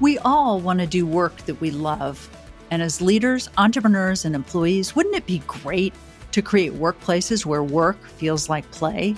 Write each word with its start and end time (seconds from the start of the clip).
We 0.00 0.16
all 0.18 0.60
want 0.60 0.78
to 0.78 0.86
do 0.86 1.04
work 1.04 1.36
that 1.46 1.60
we 1.60 1.72
love. 1.72 2.30
And 2.70 2.82
as 2.82 3.00
leaders, 3.00 3.50
entrepreneurs, 3.58 4.24
and 4.24 4.36
employees, 4.36 4.94
wouldn't 4.94 5.16
it 5.16 5.26
be 5.26 5.42
great 5.48 5.92
to 6.30 6.40
create 6.40 6.72
workplaces 6.72 7.44
where 7.44 7.64
work 7.64 8.00
feels 8.06 8.48
like 8.48 8.70
play? 8.70 9.16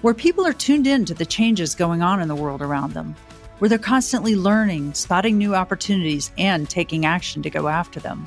Where 0.00 0.14
people 0.14 0.46
are 0.46 0.54
tuned 0.54 0.86
in 0.86 1.04
to 1.04 1.14
the 1.14 1.26
changes 1.26 1.74
going 1.74 2.00
on 2.00 2.22
in 2.22 2.28
the 2.28 2.34
world 2.34 2.62
around 2.62 2.94
them, 2.94 3.14
where 3.58 3.68
they're 3.68 3.78
constantly 3.78 4.34
learning, 4.34 4.94
spotting 4.94 5.36
new 5.36 5.54
opportunities, 5.54 6.30
and 6.38 6.70
taking 6.70 7.04
action 7.04 7.42
to 7.42 7.50
go 7.50 7.68
after 7.68 8.00
them. 8.00 8.26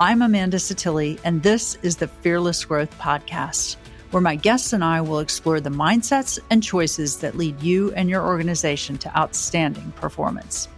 I'm 0.00 0.22
Amanda 0.22 0.56
Setili, 0.56 1.20
and 1.24 1.42
this 1.42 1.76
is 1.82 1.98
the 1.98 2.08
Fearless 2.08 2.64
Growth 2.64 2.96
Podcast, 2.98 3.76
where 4.12 4.22
my 4.22 4.36
guests 4.36 4.72
and 4.72 4.82
I 4.82 5.02
will 5.02 5.18
explore 5.18 5.60
the 5.60 5.68
mindsets 5.68 6.38
and 6.48 6.62
choices 6.62 7.18
that 7.18 7.36
lead 7.36 7.60
you 7.62 7.92
and 7.92 8.08
your 8.08 8.26
organization 8.26 8.96
to 8.98 9.14
outstanding 9.14 9.92
performance. 9.92 10.68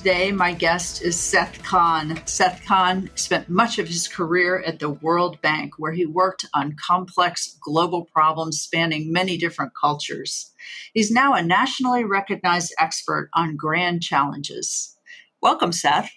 Today, 0.00 0.32
my 0.32 0.54
guest 0.54 1.02
is 1.02 1.14
Seth 1.14 1.62
Kahan. 1.62 2.26
Seth 2.26 2.62
Kahan 2.64 3.10
spent 3.18 3.50
much 3.50 3.78
of 3.78 3.86
his 3.86 4.08
career 4.08 4.62
at 4.62 4.78
the 4.78 4.88
World 4.88 5.38
Bank, 5.42 5.74
where 5.76 5.92
he 5.92 6.06
worked 6.06 6.46
on 6.54 6.74
complex 6.82 7.58
global 7.62 8.06
problems 8.06 8.62
spanning 8.62 9.12
many 9.12 9.36
different 9.36 9.72
cultures. 9.78 10.54
He's 10.94 11.10
now 11.10 11.34
a 11.34 11.42
nationally 11.42 12.02
recognized 12.02 12.72
expert 12.78 13.28
on 13.34 13.58
grand 13.58 14.02
challenges. 14.02 14.96
Welcome, 15.42 15.70
Seth. 15.70 16.10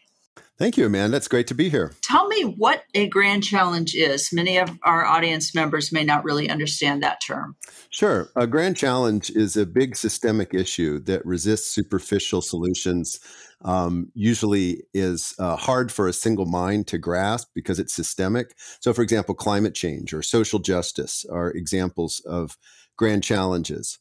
Thank 0.63 0.77
you, 0.77 0.85
Amanda. 0.85 1.17
It's 1.17 1.27
great 1.27 1.47
to 1.47 1.53
be 1.53 1.67
here. 1.67 1.91
Tell 2.03 2.25
me 2.29 2.43
what 2.43 2.85
a 2.93 3.09
grand 3.09 3.43
challenge 3.43 3.95
is. 3.95 4.31
Many 4.31 4.57
of 4.57 4.69
our 4.83 5.03
audience 5.03 5.53
members 5.53 5.91
may 5.91 6.05
not 6.05 6.23
really 6.23 6.49
understand 6.49 7.03
that 7.03 7.19
term. 7.19 7.57
Sure. 7.89 8.29
A 8.37 8.47
grand 8.47 8.77
challenge 8.77 9.29
is 9.29 9.57
a 9.57 9.65
big 9.65 9.97
systemic 9.97 10.53
issue 10.53 10.99
that 10.99 11.25
resists 11.25 11.69
superficial 11.69 12.41
solutions, 12.41 13.19
um, 13.65 14.09
usually 14.13 14.83
is 14.93 15.35
uh, 15.37 15.57
hard 15.57 15.91
for 15.91 16.07
a 16.07 16.13
single 16.13 16.45
mind 16.45 16.87
to 16.87 16.97
grasp 16.97 17.49
because 17.53 17.77
it's 17.77 17.93
systemic. 17.93 18.55
So, 18.79 18.93
for 18.93 19.01
example, 19.01 19.35
climate 19.35 19.75
change 19.75 20.13
or 20.13 20.21
social 20.21 20.59
justice 20.59 21.25
are 21.29 21.51
examples 21.51 22.21
of 22.25 22.57
grand 22.95 23.25
challenges. 23.25 23.99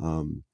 Um, 0.00 0.44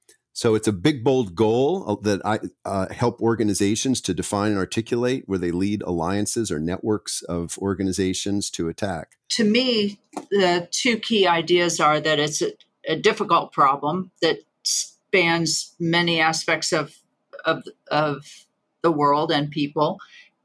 so 0.40 0.54
it's 0.54 0.66
a 0.66 0.72
big, 0.72 1.04
bold 1.04 1.34
goal 1.34 1.84
uh, 1.86 1.96
that 2.00 2.22
I 2.24 2.38
uh, 2.64 2.86
help 2.90 3.20
organizations 3.20 4.00
to 4.00 4.14
define 4.14 4.52
and 4.52 4.58
articulate 4.58 5.24
where 5.26 5.38
they 5.38 5.50
lead 5.50 5.82
alliances 5.82 6.50
or 6.50 6.58
networks 6.58 7.20
of 7.20 7.58
organizations 7.58 8.48
to 8.52 8.70
attack. 8.70 9.18
To 9.32 9.44
me, 9.44 10.00
the 10.30 10.66
two 10.70 10.96
key 10.96 11.26
ideas 11.26 11.78
are 11.78 12.00
that 12.00 12.18
it's 12.18 12.40
a, 12.40 12.52
a 12.88 12.96
difficult 12.96 13.52
problem 13.52 14.12
that 14.22 14.38
spans 14.62 15.74
many 15.78 16.20
aspects 16.20 16.72
of, 16.72 16.96
of, 17.44 17.64
of 17.90 18.24
the 18.80 18.90
world 18.90 19.30
and 19.30 19.50
people, 19.50 19.98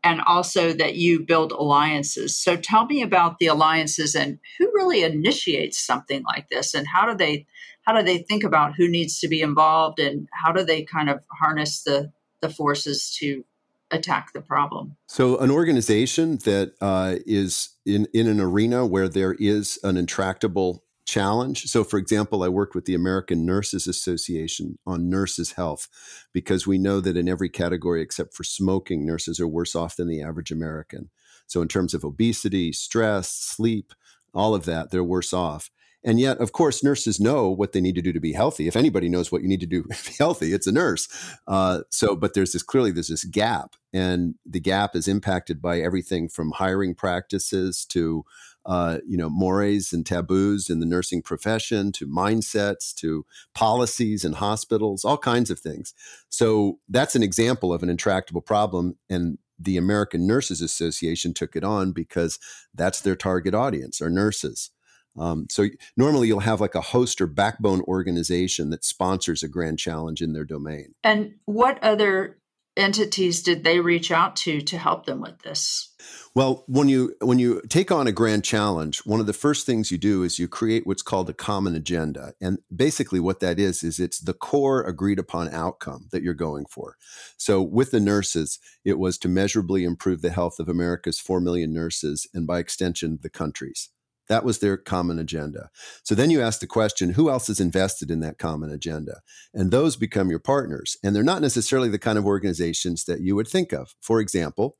and 0.03 0.19
also 0.27 0.73
that 0.73 0.95
you 0.95 1.21
build 1.21 1.53
alliances. 1.53 2.37
So 2.37 2.57
tell 2.57 2.85
me 2.85 3.01
about 3.01 3.39
the 3.39 3.47
alliances 3.47 4.13
and 4.13 4.39
who 4.59 4.69
really 4.73 5.03
initiates 5.03 5.79
something 5.79 6.21
like 6.23 6.49
this 6.49 6.73
and 6.73 6.85
how 6.85 7.09
do 7.09 7.15
they 7.15 7.45
how 7.85 7.93
do 7.93 8.03
they 8.03 8.19
think 8.19 8.43
about 8.43 8.75
who 8.75 8.87
needs 8.87 9.19
to 9.19 9.27
be 9.27 9.41
involved 9.41 9.99
and 9.99 10.27
how 10.33 10.51
do 10.51 10.63
they 10.63 10.83
kind 10.83 11.09
of 11.09 11.21
harness 11.31 11.83
the 11.83 12.11
the 12.41 12.49
forces 12.49 13.15
to 13.19 13.43
attack 13.91 14.33
the 14.33 14.41
problem? 14.41 14.95
So 15.07 15.37
an 15.37 15.51
organization 15.51 16.37
that 16.43 16.73
uh, 16.81 17.15
is 17.25 17.69
in 17.85 18.07
in 18.13 18.27
an 18.27 18.41
arena 18.41 18.85
where 18.85 19.07
there 19.07 19.33
is 19.33 19.79
an 19.83 19.97
intractable 19.97 20.83
challenge. 21.05 21.65
So 21.65 21.83
for 21.83 21.99
example 21.99 22.43
i 22.43 22.47
worked 22.47 22.73
with 22.73 22.85
the 22.85 22.95
american 22.95 23.45
nurses 23.45 23.85
association 23.85 24.79
on 24.87 25.07
nurses 25.07 25.51
health 25.51 25.87
because 26.33 26.65
we 26.65 26.79
know 26.79 26.99
that 26.99 27.15
in 27.15 27.29
every 27.29 27.49
category 27.49 28.01
except 28.01 28.33
for 28.33 28.43
smoking 28.43 29.05
nurses 29.05 29.39
are 29.39 29.47
worse 29.47 29.75
off 29.75 29.95
than 29.95 30.07
the 30.07 30.23
average 30.23 30.51
american. 30.51 31.11
So 31.45 31.61
in 31.61 31.67
terms 31.67 31.93
of 31.93 32.03
obesity 32.03 32.71
stress 32.73 33.29
sleep 33.29 33.93
all 34.33 34.55
of 34.55 34.65
that 34.65 34.89
they're 34.89 35.03
worse 35.03 35.31
off 35.31 35.69
and 36.05 36.19
yet, 36.19 36.37
of 36.37 36.51
course, 36.51 36.83
nurses 36.83 37.19
know 37.19 37.49
what 37.49 37.71
they 37.71 37.81
need 37.81 37.95
to 37.95 38.01
do 38.01 38.13
to 38.13 38.19
be 38.19 38.31
healthy. 38.31 38.67
If 38.67 38.75
anybody 38.75 39.09
knows 39.09 39.31
what 39.31 39.41
you 39.41 39.47
need 39.47 39.59
to 39.61 39.65
do 39.65 39.83
to 39.91 40.11
be 40.11 40.15
healthy, 40.17 40.53
it's 40.53 40.67
a 40.67 40.71
nurse. 40.71 41.07
Uh, 41.47 41.81
so, 41.89 42.15
but 42.15 42.35
there's 42.35 42.53
this 42.53 42.63
clearly 42.63 42.91
there's 42.91 43.07
this 43.07 43.23
gap, 43.23 43.75
and 43.91 44.35
the 44.45 44.59
gap 44.59 44.95
is 44.95 45.07
impacted 45.07 45.61
by 45.61 45.81
everything 45.81 46.29
from 46.29 46.51
hiring 46.51 46.93
practices 46.93 47.85
to 47.85 48.23
uh, 48.67 48.99
you 49.05 49.17
know 49.17 49.29
mores 49.29 49.91
and 49.91 50.05
taboos 50.05 50.69
in 50.69 50.79
the 50.79 50.85
nursing 50.85 51.23
profession 51.23 51.91
to 51.93 52.07
mindsets 52.07 52.93
to 52.95 53.25
policies 53.55 54.23
in 54.23 54.33
hospitals, 54.33 55.03
all 55.03 55.17
kinds 55.17 55.49
of 55.49 55.59
things. 55.59 55.95
So 56.29 56.79
that's 56.87 57.15
an 57.15 57.23
example 57.23 57.73
of 57.73 57.81
an 57.81 57.89
intractable 57.89 58.41
problem, 58.41 58.97
and 59.09 59.39
the 59.57 59.77
American 59.77 60.27
Nurses 60.27 60.61
Association 60.61 61.33
took 61.33 61.55
it 61.55 61.63
on 61.63 61.93
because 61.93 62.37
that's 62.75 63.01
their 63.01 63.15
target 63.15 63.55
audience, 63.55 64.01
are 64.01 64.09
nurses. 64.09 64.69
Um, 65.17 65.47
so 65.49 65.67
normally 65.95 66.27
you'll 66.27 66.39
have 66.41 66.61
like 66.61 66.75
a 66.75 66.81
host 66.81 67.21
or 67.21 67.27
backbone 67.27 67.81
organization 67.81 68.69
that 68.71 68.83
sponsors 68.83 69.43
a 69.43 69.47
grand 69.47 69.79
challenge 69.79 70.21
in 70.21 70.33
their 70.33 70.45
domain. 70.45 70.93
And 71.03 71.35
what 71.45 71.81
other 71.83 72.37
entities 72.77 73.41
did 73.41 73.63
they 73.63 73.79
reach 73.79 74.11
out 74.11 74.35
to 74.35 74.61
to 74.61 74.77
help 74.77 75.05
them 75.05 75.21
with 75.21 75.41
this? 75.43 75.93
Well, 76.33 76.65
when 76.67 76.89
you 76.89 77.15
when 77.21 77.39
you 77.39 77.61
take 77.69 77.91
on 77.91 78.07
a 78.07 78.11
grand 78.11 78.43
challenge, 78.43 78.99
one 79.05 79.19
of 79.19 79.25
the 79.25 79.33
first 79.33 79.65
things 79.65 79.91
you 79.91 79.97
do 79.97 80.23
is 80.23 80.37
you 80.37 80.47
create 80.47 80.85
what's 80.85 81.01
called 81.01 81.29
a 81.29 81.33
common 81.33 81.75
agenda. 81.75 82.33
And 82.41 82.59
basically 82.75 83.19
what 83.19 83.39
that 83.39 83.59
is 83.59 83.83
is 83.83 83.99
it's 83.99 84.19
the 84.19 84.33
core 84.33 84.83
agreed 84.83 85.19
upon 85.19 85.49
outcome 85.49 86.07
that 86.11 86.21
you're 86.21 86.33
going 86.33 86.65
for. 86.65 86.97
So 87.37 87.61
with 87.61 87.91
the 87.91 87.99
nurses, 87.99 88.59
it 88.83 88.99
was 88.99 89.17
to 89.19 89.29
measurably 89.29 89.83
improve 89.83 90.21
the 90.21 90.31
health 90.31 90.59
of 90.59 90.67
America's 90.67 91.19
4 91.19 91.39
million 91.39 91.73
nurses 91.73 92.27
and 92.33 92.45
by 92.45 92.59
extension 92.59 93.19
the 93.21 93.29
country's. 93.29 93.89
That 94.27 94.43
was 94.43 94.59
their 94.59 94.77
common 94.77 95.19
agenda. 95.19 95.69
So 96.03 96.15
then 96.15 96.29
you 96.29 96.41
ask 96.41 96.59
the 96.59 96.67
question 96.67 97.11
who 97.11 97.29
else 97.29 97.49
is 97.49 97.59
invested 97.59 98.09
in 98.09 98.19
that 98.21 98.37
common 98.37 98.71
agenda? 98.71 99.21
And 99.53 99.71
those 99.71 99.95
become 99.95 100.29
your 100.29 100.39
partners. 100.39 100.97
And 101.03 101.15
they're 101.15 101.23
not 101.23 101.41
necessarily 101.41 101.89
the 101.89 101.99
kind 101.99 102.17
of 102.17 102.25
organizations 102.25 103.05
that 103.05 103.21
you 103.21 103.35
would 103.35 103.47
think 103.47 103.71
of. 103.71 103.93
For 104.01 104.19
example, 104.19 104.77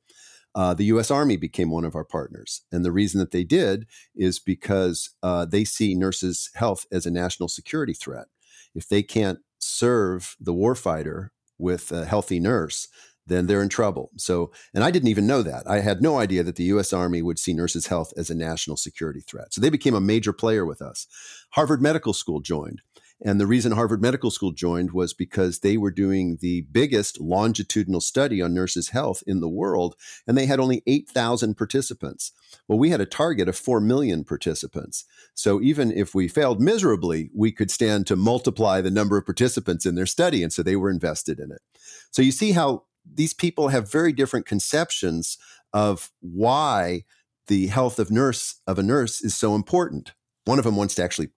uh, 0.54 0.72
the 0.72 0.84
US 0.86 1.10
Army 1.10 1.36
became 1.36 1.70
one 1.70 1.84
of 1.84 1.94
our 1.94 2.04
partners. 2.04 2.62
And 2.72 2.84
the 2.84 2.92
reason 2.92 3.20
that 3.20 3.30
they 3.30 3.44
did 3.44 3.86
is 4.14 4.38
because 4.38 5.10
uh, 5.22 5.44
they 5.44 5.64
see 5.64 5.94
nurses' 5.94 6.50
health 6.54 6.86
as 6.90 7.04
a 7.06 7.10
national 7.10 7.48
security 7.48 7.92
threat. 7.92 8.26
If 8.74 8.88
they 8.88 9.02
can't 9.02 9.40
serve 9.58 10.34
the 10.40 10.54
warfighter 10.54 11.28
with 11.58 11.92
a 11.92 12.06
healthy 12.06 12.40
nurse, 12.40 12.88
then 13.26 13.46
they're 13.46 13.62
in 13.62 13.68
trouble. 13.68 14.10
So, 14.16 14.52
and 14.74 14.84
I 14.84 14.90
didn't 14.90 15.08
even 15.08 15.26
know 15.26 15.42
that. 15.42 15.68
I 15.68 15.80
had 15.80 16.02
no 16.02 16.18
idea 16.18 16.42
that 16.44 16.56
the 16.56 16.64
US 16.64 16.92
Army 16.92 17.22
would 17.22 17.38
see 17.38 17.52
nurses' 17.52 17.88
health 17.88 18.12
as 18.16 18.30
a 18.30 18.34
national 18.34 18.76
security 18.76 19.20
threat. 19.20 19.52
So 19.52 19.60
they 19.60 19.70
became 19.70 19.94
a 19.94 20.00
major 20.00 20.32
player 20.32 20.64
with 20.64 20.80
us. 20.80 21.06
Harvard 21.50 21.82
Medical 21.82 22.12
School 22.12 22.40
joined. 22.40 22.82
And 23.24 23.40
the 23.40 23.46
reason 23.46 23.72
Harvard 23.72 24.02
Medical 24.02 24.30
School 24.30 24.52
joined 24.52 24.92
was 24.92 25.14
because 25.14 25.60
they 25.60 25.78
were 25.78 25.90
doing 25.90 26.36
the 26.42 26.66
biggest 26.70 27.18
longitudinal 27.18 28.02
study 28.02 28.42
on 28.42 28.52
nurses' 28.52 28.90
health 28.90 29.22
in 29.26 29.40
the 29.40 29.48
world, 29.48 29.96
and 30.26 30.36
they 30.36 30.44
had 30.44 30.60
only 30.60 30.82
8,000 30.86 31.56
participants. 31.56 32.32
Well, 32.68 32.78
we 32.78 32.90
had 32.90 33.00
a 33.00 33.06
target 33.06 33.48
of 33.48 33.56
4 33.56 33.80
million 33.80 34.22
participants. 34.24 35.06
So 35.34 35.62
even 35.62 35.90
if 35.92 36.14
we 36.14 36.28
failed 36.28 36.60
miserably, 36.60 37.30
we 37.34 37.52
could 37.52 37.70
stand 37.70 38.06
to 38.08 38.16
multiply 38.16 38.82
the 38.82 38.90
number 38.90 39.16
of 39.16 39.24
participants 39.24 39.86
in 39.86 39.94
their 39.94 40.06
study. 40.06 40.42
And 40.42 40.52
so 40.52 40.62
they 40.62 40.76
were 40.76 40.90
invested 40.90 41.40
in 41.40 41.50
it. 41.50 41.62
So 42.10 42.20
you 42.20 42.32
see 42.32 42.52
how 42.52 42.84
these 43.14 43.34
people 43.34 43.68
have 43.68 43.90
very 43.90 44.12
different 44.12 44.46
conceptions 44.46 45.38
of 45.72 46.10
why 46.20 47.04
the 47.48 47.68
health 47.68 47.98
of 47.98 48.10
nurse 48.10 48.60
of 48.66 48.78
a 48.78 48.82
nurse 48.82 49.22
is 49.22 49.34
so 49.34 49.54
important. 49.54 50.12
One 50.44 50.58
of 50.58 50.64
them 50.64 50.76
wants 50.76 50.94
to 50.96 51.04
actually 51.04 51.30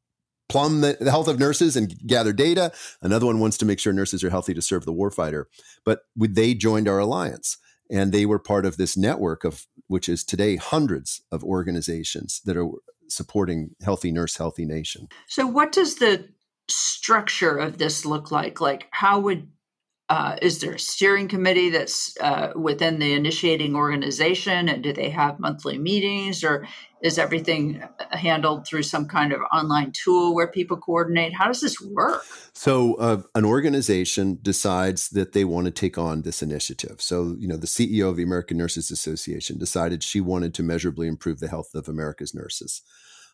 plumb 0.47 0.81
the, 0.81 0.97
the, 0.99 1.11
health 1.11 1.27
of 1.27 1.39
nurses 1.39 1.75
and 1.75 1.95
gather 2.07 2.33
data. 2.33 2.71
Another 3.01 3.27
one 3.27 3.39
wants 3.39 3.57
to 3.59 3.65
make 3.65 3.79
sure 3.79 3.93
nurses 3.93 4.23
are 4.23 4.29
healthy 4.29 4.53
to 4.55 4.61
serve 4.61 4.85
the 4.85 4.93
warfighter. 4.93 5.45
But 5.85 6.01
they 6.15 6.53
joined 6.55 6.87
our 6.87 6.99
alliance 6.99 7.57
and 7.89 8.11
they 8.11 8.25
were 8.25 8.39
part 8.39 8.65
of 8.65 8.77
this 8.77 8.95
network 8.95 9.43
of 9.43 9.65
which 9.87 10.07
is 10.07 10.23
today 10.23 10.55
hundreds 10.55 11.21
of 11.31 11.43
organizations 11.43 12.41
that 12.45 12.57
are 12.57 12.69
supporting 13.07 13.71
healthy 13.81 14.11
nurse 14.11 14.37
healthy 14.37 14.65
nation 14.65 15.07
so 15.27 15.47
what 15.47 15.71
does 15.71 15.95
the 15.95 16.29
structure 16.67 17.57
of 17.57 17.79
this 17.79 18.05
look 18.05 18.29
like 18.29 18.61
like 18.61 18.87
how 18.91 19.19
would 19.19 19.49
uh, 20.09 20.35
is 20.41 20.59
there 20.59 20.73
a 20.73 20.79
steering 20.79 21.27
committee 21.27 21.69
that's 21.69 22.17
uh, 22.19 22.51
within 22.55 22.97
the 22.97 23.13
initiating 23.13 23.75
organization 23.75 24.67
and 24.67 24.81
do 24.81 24.91
they 24.91 25.09
have 25.09 25.39
monthly 25.39 25.77
meetings 25.77 26.43
or 26.43 26.67
is 27.03 27.19
everything 27.19 27.83
handled 28.09 28.65
through 28.65 28.81
some 28.81 29.07
kind 29.07 29.31
of 29.31 29.39
online 29.53 29.91
tool 29.93 30.33
where 30.33 30.47
people 30.47 30.77
coordinate? 30.77 31.33
How 31.33 31.45
does 31.45 31.61
this 31.61 31.79
work? 31.79 32.25
So 32.53 32.95
uh, 32.95 33.21
an 33.35 33.45
organization 33.45 34.39
decides 34.41 35.09
that 35.11 35.33
they 35.33 35.45
want 35.45 35.65
to 35.65 35.71
take 35.71 35.99
on 35.99 36.23
this 36.23 36.41
initiative. 36.41 37.01
So 37.01 37.35
you 37.37 37.47
know 37.47 37.57
the 37.57 37.67
ceo 37.67 38.09
of 38.09 38.17
the 38.17 38.23
american 38.23 38.57
nurses 38.57 38.89
association 38.89 39.59
decided 39.59 40.03
she 40.03 40.19
wanted 40.21 40.55
to 40.55 40.63
measurably 40.63 41.07
improve 41.07 41.39
the 41.39 41.47
health 41.47 41.75
of 41.75 41.87
america's 41.87 42.33
nurses. 42.33 42.81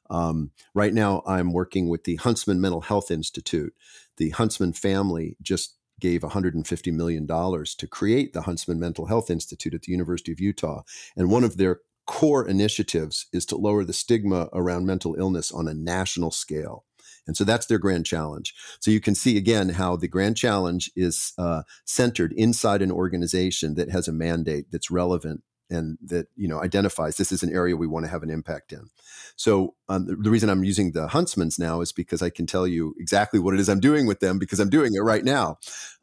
Um, 0.09 0.51
right 0.73 0.93
now 0.93 1.23
i'm 1.25 1.53
working 1.53 1.87
with 1.87 2.03
the 2.03 2.17
huntsman 2.17 2.59
mental 2.59 2.81
health 2.81 3.09
institute. 3.09 3.73
The 4.17 4.31
huntsman 4.31 4.73
family 4.73 5.37
just 5.41 5.75
gave 5.99 6.21
$150 6.21 6.93
million 6.93 7.27
to 7.27 7.87
create 7.89 8.33
the 8.33 8.41
Huntsman 8.41 8.79
Mental 8.79 9.05
Health 9.05 9.29
Institute 9.29 9.73
at 9.73 9.83
the 9.83 9.91
University 9.91 10.31
of 10.31 10.39
Utah. 10.39 10.83
And 11.15 11.29
one 11.29 11.43
of 11.43 11.57
their 11.57 11.79
core 12.05 12.47
initiatives 12.47 13.27
is 13.33 13.45
to 13.47 13.57
lower 13.57 13.83
the 13.83 13.93
stigma 13.93 14.49
around 14.53 14.85
mental 14.85 15.15
illness 15.17 15.51
on 15.51 15.67
a 15.67 15.73
national 15.73 16.31
scale. 16.31 16.85
And 17.27 17.35
so 17.35 17.43
that's 17.43 17.65
their 17.65 17.79
grand 17.79 18.05
challenge. 18.05 18.53
So 18.79 18.91
you 18.91 18.99
can 18.99 19.15
see 19.15 19.37
again 19.37 19.69
how 19.69 19.95
the 19.95 20.07
grand 20.07 20.37
challenge 20.37 20.91
is 20.95 21.33
uh, 21.37 21.63
centered 21.83 22.33
inside 22.33 22.81
an 22.81 22.91
organization 22.91 23.75
that 23.75 23.89
has 23.89 24.07
a 24.07 24.13
mandate 24.13 24.71
that's 24.71 24.91
relevant 24.91 25.41
and 25.69 25.97
that 26.01 26.27
you 26.35 26.47
know 26.47 26.61
identifies 26.61 27.17
this 27.17 27.31
is 27.31 27.43
an 27.43 27.53
area 27.53 27.75
we 27.75 27.87
want 27.87 28.05
to 28.05 28.11
have 28.11 28.23
an 28.23 28.29
impact 28.29 28.71
in. 28.71 28.89
So 29.35 29.75
um, 29.89 30.05
the, 30.05 30.15
the, 30.15 30.29
reason 30.29 30.49
I'm 30.49 30.63
using 30.63 30.91
the 30.91 31.07
Huntsmans 31.07 31.59
now 31.59 31.81
is 31.81 31.91
because 31.91 32.21
I 32.21 32.29
can 32.29 32.45
tell 32.45 32.67
you 32.67 32.93
exactly 32.99 33.39
what 33.39 33.53
it 33.53 33.59
is 33.59 33.69
I'm 33.69 33.79
doing 33.79 34.05
with 34.05 34.19
them 34.19 34.39
because 34.39 34.59
I'm 34.59 34.69
doing 34.69 34.93
it 34.93 35.01
right 35.01 35.23
now. 35.23 35.57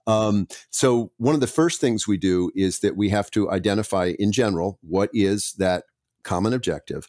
Um, 0.07 0.49
so 0.71 1.13
one 1.19 1.35
of 1.35 1.41
the 1.41 1.47
first 1.47 1.81
things 1.81 2.09
we 2.09 2.17
do 2.17 2.51
is 2.55 2.81
that 2.81 2.97
we 2.97 3.11
have 3.11 3.31
to 3.33 3.51
identify 3.51 4.13
in 4.19 4.33
general 4.33 4.79
what 4.83 5.11
is 5.13 5.53
that 5.59 5.85
common 6.25 6.53
objective. 6.53 7.09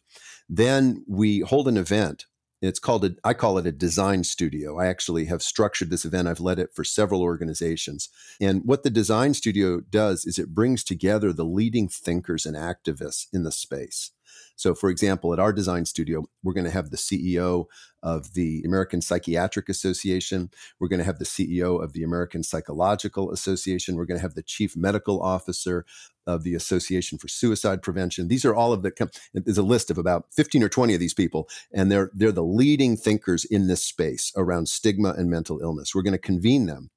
Then 0.50 1.04
we 1.08 1.40
hold 1.40 1.68
an 1.68 1.78
event 1.78 2.26
it's 2.64 2.80
called 2.80 3.04
a, 3.04 3.16
I 3.24 3.34
call 3.34 3.58
it 3.58 3.68
a 3.68 3.72
design 3.72 4.24
studio. 4.24 4.80
I 4.80 4.88
actually 4.88 5.26
have 5.26 5.44
structured 5.44 5.90
this 5.90 6.06
event. 6.06 6.28
I've 6.28 6.40
led 6.40 6.60
it 6.60 6.74
for 6.74 6.84
several 6.84 7.22
organizations. 7.22 8.10
And 8.40 8.62
what 8.64 8.84
the 8.84 8.90
design 8.90 9.34
studio 9.34 9.82
does 9.82 10.26
is 10.26 10.40
it 10.40 10.56
brings 10.56 10.84
together 10.84 11.34
the 11.34 11.46
leading 11.46 11.90
thinkers 11.90 12.46
and 12.46 12.56
activists 12.56 13.28
in 13.34 13.44
the 13.44 13.52
space. 13.52 14.12
So, 14.56 14.76
for 14.76 14.90
example, 14.90 15.34
at 15.34 15.40
our 15.40 15.52
design 15.52 15.86
studio, 15.86 16.24
we're 16.44 16.54
going 16.54 16.66
to 16.66 16.72
have 16.72 16.90
the 16.90 16.98
CEO 16.98 17.66
of 18.02 18.34
the 18.34 18.62
American 18.66 19.02
Psychiatric 19.02 19.68
Association. 19.68 20.50
We're 20.80 20.88
going 20.88 21.00
to 21.00 21.06
have 21.06 21.20
the 21.20 21.26
CEO 21.26 21.84
of 21.84 21.94
the 21.94 22.04
American 22.04 22.44
Psychological 22.44 23.32
Association. 23.32 23.96
We're 23.96 24.06
going 24.06 24.20
to 24.20 24.22
have 24.22 24.36
the 24.36 24.44
chief 24.44 24.78
medical 24.78 25.22
officer 25.22 25.86
of 26.28 26.44
the 26.44 26.56
Association 26.56 27.18
for 27.18 27.28
Suicide 27.28 27.82
Prevention. 27.82 28.28
These 28.28 28.46
are 28.46 28.56
all 28.56 28.74
of 28.74 28.84
the. 28.84 28.92
There's 29.34 29.58
a 29.58 29.64
list 29.64 29.92
of 29.92 29.98
about 29.98 30.26
15 30.32 30.64
or 30.64 30.70
20 30.70 30.94
of 30.94 31.00
these 31.00 31.14
people, 31.14 31.48
and 31.74 31.92
they're 31.92 32.12
they're 32.14 32.32
the 32.32 32.44
leading 32.44 32.98
thinkers 32.98 33.46
in 33.46 33.68
this 33.68 33.84
space 33.84 34.32
around 34.36 34.68
stigma 34.70 35.14
and 35.18 35.30
mental 35.30 35.60
illness. 35.62 35.94
We're 35.94 36.04
going 36.04 36.14
to 36.14 36.18
convene 36.18 36.66
them 36.66 36.90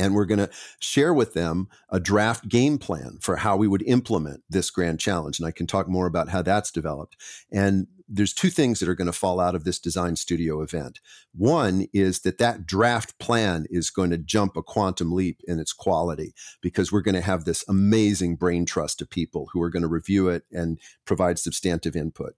and 0.00 0.14
we're 0.14 0.24
going 0.24 0.38
to 0.38 0.50
share 0.80 1.12
with 1.12 1.34
them 1.34 1.68
a 1.90 2.00
draft 2.00 2.48
game 2.48 2.78
plan 2.78 3.18
for 3.20 3.36
how 3.36 3.56
we 3.56 3.68
would 3.68 3.82
implement 3.82 4.42
this 4.48 4.70
grand 4.70 4.98
challenge. 4.98 5.38
And 5.38 5.46
I 5.46 5.50
can 5.50 5.66
talk 5.66 5.88
more 5.88 6.06
about 6.06 6.30
how 6.30 6.42
that's 6.42 6.70
developed. 6.70 7.16
And 7.52 7.86
there's 8.08 8.34
two 8.34 8.50
things 8.50 8.80
that 8.80 8.88
are 8.88 8.94
going 8.94 9.06
to 9.06 9.12
fall 9.12 9.38
out 9.38 9.54
of 9.54 9.62
this 9.62 9.78
design 9.78 10.16
studio 10.16 10.62
event. 10.62 10.98
One 11.32 11.86
is 11.92 12.20
that 12.20 12.38
that 12.38 12.66
draft 12.66 13.18
plan 13.20 13.66
is 13.70 13.90
going 13.90 14.10
to 14.10 14.18
jump 14.18 14.56
a 14.56 14.62
quantum 14.62 15.12
leap 15.12 15.42
in 15.46 15.60
its 15.60 15.72
quality 15.72 16.34
because 16.60 16.90
we're 16.90 17.02
going 17.02 17.14
to 17.14 17.20
have 17.20 17.44
this 17.44 17.64
amazing 17.68 18.34
brain 18.36 18.66
trust 18.66 19.00
of 19.00 19.10
people 19.10 19.50
who 19.52 19.62
are 19.62 19.70
going 19.70 19.82
to 19.82 19.88
review 19.88 20.28
it 20.28 20.44
and 20.50 20.80
provide 21.04 21.38
substantive 21.38 21.94
input. 21.94 22.34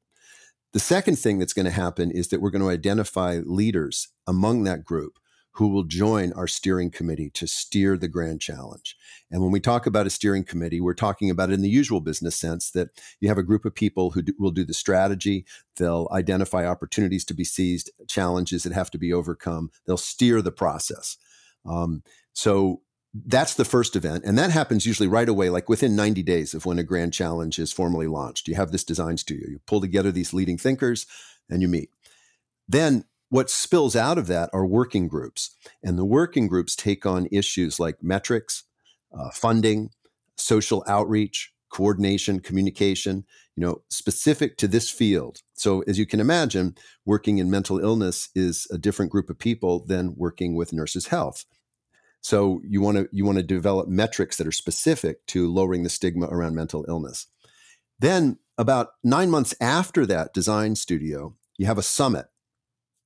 The 0.72 0.80
second 0.80 1.16
thing 1.16 1.38
that's 1.38 1.52
going 1.52 1.66
to 1.66 1.70
happen 1.70 2.10
is 2.10 2.28
that 2.28 2.40
we're 2.40 2.50
going 2.50 2.62
to 2.62 2.70
identify 2.70 3.40
leaders 3.44 4.08
among 4.26 4.64
that 4.64 4.84
group 4.84 5.18
who 5.52 5.68
will 5.68 5.84
join 5.84 6.32
our 6.32 6.46
steering 6.46 6.90
committee 6.90 7.30
to 7.30 7.46
steer 7.46 7.96
the 7.96 8.08
grand 8.08 8.40
challenge. 8.40 8.96
And 9.30 9.42
when 9.42 9.50
we 9.50 9.60
talk 9.60 9.86
about 9.86 10.06
a 10.06 10.10
steering 10.10 10.44
committee, 10.44 10.80
we're 10.80 10.94
talking 10.94 11.30
about 11.30 11.50
it 11.50 11.54
in 11.54 11.62
the 11.62 11.68
usual 11.68 12.00
business 12.00 12.36
sense 12.36 12.70
that 12.70 12.88
you 13.20 13.28
have 13.28 13.38
a 13.38 13.42
group 13.42 13.64
of 13.64 13.74
people 13.74 14.10
who 14.10 14.22
do, 14.22 14.32
will 14.38 14.50
do 14.50 14.64
the 14.64 14.74
strategy, 14.74 15.44
they'll 15.76 16.08
identify 16.10 16.66
opportunities 16.66 17.24
to 17.26 17.34
be 17.34 17.44
seized, 17.44 17.90
challenges 18.08 18.62
that 18.62 18.72
have 18.72 18.90
to 18.90 18.98
be 18.98 19.12
overcome, 19.12 19.70
they'll 19.86 19.96
steer 19.96 20.40
the 20.40 20.52
process. 20.52 21.18
Um, 21.66 22.02
so 22.32 22.80
that's 23.14 23.54
the 23.54 23.64
first 23.64 23.94
event. 23.94 24.24
And 24.24 24.38
that 24.38 24.50
happens 24.50 24.86
usually 24.86 25.08
right 25.08 25.28
away, 25.28 25.50
like 25.50 25.68
within 25.68 25.94
90 25.94 26.22
days 26.22 26.54
of 26.54 26.64
when 26.64 26.78
a 26.78 26.82
grand 26.82 27.12
challenge 27.12 27.58
is 27.58 27.72
formally 27.72 28.06
launched. 28.06 28.48
You 28.48 28.54
have 28.54 28.72
this 28.72 28.84
design 28.84 29.18
studio, 29.18 29.48
you 29.50 29.60
pull 29.66 29.82
together 29.82 30.10
these 30.10 30.32
leading 30.32 30.56
thinkers 30.56 31.06
and 31.50 31.60
you 31.60 31.68
meet. 31.68 31.90
Then 32.66 33.04
what 33.32 33.48
spills 33.48 33.96
out 33.96 34.18
of 34.18 34.26
that 34.26 34.50
are 34.52 34.66
working 34.66 35.08
groups. 35.08 35.56
And 35.82 35.98
the 35.98 36.04
working 36.04 36.48
groups 36.48 36.76
take 36.76 37.06
on 37.06 37.28
issues 37.32 37.80
like 37.80 38.02
metrics, 38.02 38.64
uh, 39.10 39.30
funding, 39.30 39.88
social 40.36 40.84
outreach, 40.86 41.50
coordination, 41.70 42.40
communication, 42.40 43.24
you 43.56 43.62
know, 43.64 43.80
specific 43.88 44.58
to 44.58 44.68
this 44.68 44.90
field. 44.90 45.38
So 45.54 45.80
as 45.86 45.98
you 45.98 46.04
can 46.04 46.20
imagine, 46.20 46.74
working 47.06 47.38
in 47.38 47.50
mental 47.50 47.78
illness 47.78 48.28
is 48.34 48.66
a 48.70 48.76
different 48.76 49.10
group 49.10 49.30
of 49.30 49.38
people 49.38 49.82
than 49.86 50.14
working 50.14 50.54
with 50.54 50.74
nurses 50.74 51.06
health. 51.06 51.46
So 52.20 52.60
you 52.68 52.82
want 52.82 52.98
to 52.98 53.08
you 53.12 53.24
want 53.24 53.38
to 53.38 53.42
develop 53.42 53.88
metrics 53.88 54.36
that 54.36 54.46
are 54.46 54.52
specific 54.52 55.24
to 55.28 55.50
lowering 55.50 55.84
the 55.84 55.88
stigma 55.88 56.26
around 56.26 56.54
mental 56.54 56.84
illness. 56.86 57.28
Then 57.98 58.40
about 58.58 58.88
9 59.02 59.30
months 59.30 59.54
after 59.58 60.04
that 60.04 60.34
design 60.34 60.76
studio, 60.76 61.34
you 61.56 61.64
have 61.64 61.78
a 61.78 61.82
summit 61.82 62.26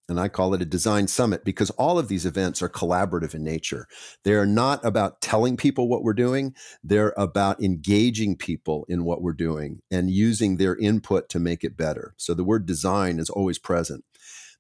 and 0.08 0.20
I 0.20 0.28
call 0.28 0.54
it 0.54 0.62
a 0.62 0.66
design 0.66 1.08
summit 1.08 1.44
because 1.44 1.70
all 1.70 1.98
of 1.98 2.08
these 2.08 2.26
events 2.26 2.62
are 2.62 2.68
collaborative 2.68 3.34
in 3.34 3.42
nature. 3.42 3.86
They're 4.24 4.46
not 4.46 4.84
about 4.84 5.20
telling 5.20 5.56
people 5.56 5.88
what 5.88 6.02
we're 6.02 6.14
doing, 6.14 6.54
they're 6.82 7.14
about 7.16 7.62
engaging 7.62 8.36
people 8.36 8.86
in 8.88 9.04
what 9.04 9.22
we're 9.22 9.32
doing 9.32 9.80
and 9.90 10.10
using 10.10 10.56
their 10.56 10.76
input 10.76 11.28
to 11.30 11.40
make 11.40 11.64
it 11.64 11.76
better. 11.76 12.14
So 12.16 12.34
the 12.34 12.44
word 12.44 12.66
design 12.66 13.18
is 13.18 13.30
always 13.30 13.58
present. 13.58 14.04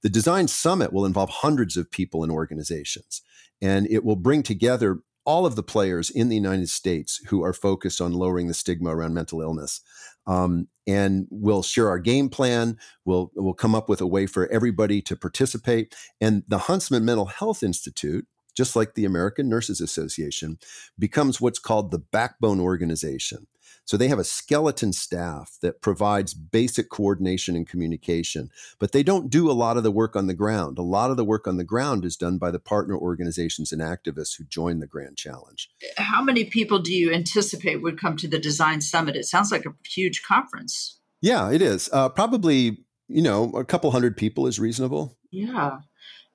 The 0.02 0.10
design 0.10 0.48
summit 0.48 0.92
will 0.92 1.06
involve 1.06 1.30
hundreds 1.30 1.76
of 1.76 1.90
people 1.90 2.22
and 2.22 2.30
organizations, 2.30 3.22
and 3.62 3.86
it 3.90 4.04
will 4.04 4.16
bring 4.16 4.42
together 4.42 5.00
all 5.26 5.44
of 5.44 5.56
the 5.56 5.62
players 5.62 6.08
in 6.08 6.28
the 6.28 6.36
United 6.36 6.70
States 6.70 7.20
who 7.28 7.42
are 7.42 7.52
focused 7.52 8.00
on 8.00 8.12
lowering 8.12 8.46
the 8.46 8.54
stigma 8.54 8.94
around 8.94 9.12
mental 9.12 9.42
illness. 9.42 9.80
Um, 10.26 10.68
and 10.86 11.26
we'll 11.30 11.62
share 11.62 11.88
our 11.88 11.98
game 11.98 12.28
plan. 12.28 12.78
We'll 13.04 13.30
we'll 13.34 13.54
come 13.54 13.74
up 13.74 13.88
with 13.88 14.00
a 14.00 14.06
way 14.06 14.26
for 14.26 14.46
everybody 14.48 15.02
to 15.02 15.16
participate. 15.16 15.94
And 16.20 16.44
the 16.48 16.58
Huntsman 16.58 17.04
Mental 17.04 17.26
Health 17.26 17.62
Institute, 17.62 18.26
just 18.56 18.76
like 18.76 18.94
the 18.94 19.04
American 19.04 19.48
Nurses 19.48 19.80
Association, 19.80 20.58
becomes 20.98 21.40
what's 21.40 21.58
called 21.58 21.90
the 21.90 21.98
backbone 21.98 22.60
organization. 22.60 23.46
So 23.86 23.96
they 23.96 24.08
have 24.08 24.18
a 24.18 24.24
skeleton 24.24 24.92
staff 24.92 25.56
that 25.62 25.80
provides 25.80 26.34
basic 26.34 26.90
coordination 26.90 27.54
and 27.54 27.68
communication, 27.68 28.50
but 28.80 28.90
they 28.90 29.04
don't 29.04 29.30
do 29.30 29.48
a 29.48 29.52
lot 29.52 29.76
of 29.76 29.84
the 29.84 29.92
work 29.92 30.16
on 30.16 30.26
the 30.26 30.34
ground. 30.34 30.76
A 30.76 30.82
lot 30.82 31.12
of 31.12 31.16
the 31.16 31.24
work 31.24 31.46
on 31.46 31.56
the 31.56 31.64
ground 31.64 32.04
is 32.04 32.16
done 32.16 32.36
by 32.36 32.50
the 32.50 32.58
partner 32.58 32.98
organizations 32.98 33.70
and 33.70 33.80
activists 33.80 34.36
who 34.36 34.44
join 34.44 34.80
the 34.80 34.88
Grand 34.88 35.16
Challenge. 35.16 35.70
How 35.98 36.20
many 36.20 36.44
people 36.44 36.80
do 36.80 36.92
you 36.92 37.12
anticipate 37.12 37.80
would 37.80 38.00
come 38.00 38.16
to 38.16 38.28
the 38.28 38.40
Design 38.40 38.80
Summit? 38.80 39.14
It 39.14 39.26
sounds 39.26 39.52
like 39.52 39.64
a 39.64 39.74
huge 39.88 40.24
conference. 40.24 40.98
Yeah, 41.22 41.52
it 41.52 41.62
is. 41.62 41.88
Uh, 41.92 42.08
probably, 42.08 42.84
you 43.06 43.22
know, 43.22 43.50
a 43.50 43.64
couple 43.64 43.92
hundred 43.92 44.16
people 44.16 44.48
is 44.48 44.58
reasonable. 44.58 45.16
Yeah. 45.30 45.78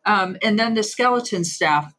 Um, 0.05 0.37
and 0.41 0.57
then 0.57 0.73
the 0.73 0.83
skeleton 0.83 1.43
staff, 1.43 1.93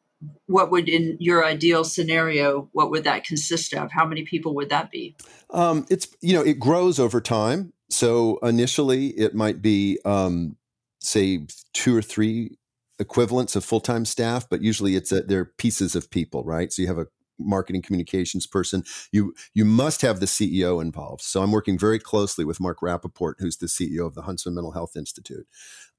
what 0.47 0.71
would 0.71 0.89
in 0.89 1.17
your 1.21 1.45
ideal 1.45 1.85
scenario 1.85 2.69
what 2.73 2.91
would 2.91 3.05
that 3.05 3.25
consist 3.25 3.75
of? 3.75 3.91
How 3.91 4.07
many 4.07 4.23
people 4.23 4.55
would 4.55 4.71
that 4.71 4.91
be? 4.91 5.17
Um, 5.51 5.87
it's 5.91 6.09
you 6.21 6.35
know 6.35 6.43
it 6.43 6.59
grows 6.59 6.99
over 6.99 7.21
time. 7.21 7.73
So 7.91 8.39
initially 8.39 9.09
it 9.09 9.35
might 9.35 9.61
be 9.61 9.99
um, 10.05 10.57
say 11.01 11.47
two 11.73 11.97
or 11.97 12.03
three 12.03 12.57
equivalents 12.99 13.57
of 13.57 13.65
full-time 13.65 14.05
staff 14.05 14.49
but 14.49 14.63
usually 14.63 14.95
it's 14.95 15.11
a, 15.11 15.23
they're 15.23 15.47
pieces 15.47 15.97
of 15.97 16.11
people 16.11 16.45
right? 16.45 16.73
So 16.73 16.83
you 16.83 16.89
have 16.89 16.99
a 16.99 17.07
marketing 17.39 17.83
communications 17.83 18.47
person. 18.47 18.85
You 19.11 19.35
you 19.55 19.65
must 19.65 20.03
have 20.03 20.21
the 20.21 20.27
ceo 20.27 20.81
involved. 20.81 21.23
So 21.23 21.43
i'm 21.43 21.51
working 21.51 21.79
very 21.79 21.99
closely 21.99 22.45
with 22.45 22.61
mark 22.61 22.81
rapaport 22.81 23.35
who's 23.39 23.57
the 23.57 23.67
ceo 23.67 24.07
of 24.07 24.15
the 24.15 24.23
huntsman 24.23 24.55
mental 24.55 24.73
health 24.73 24.97
institute. 24.97 25.47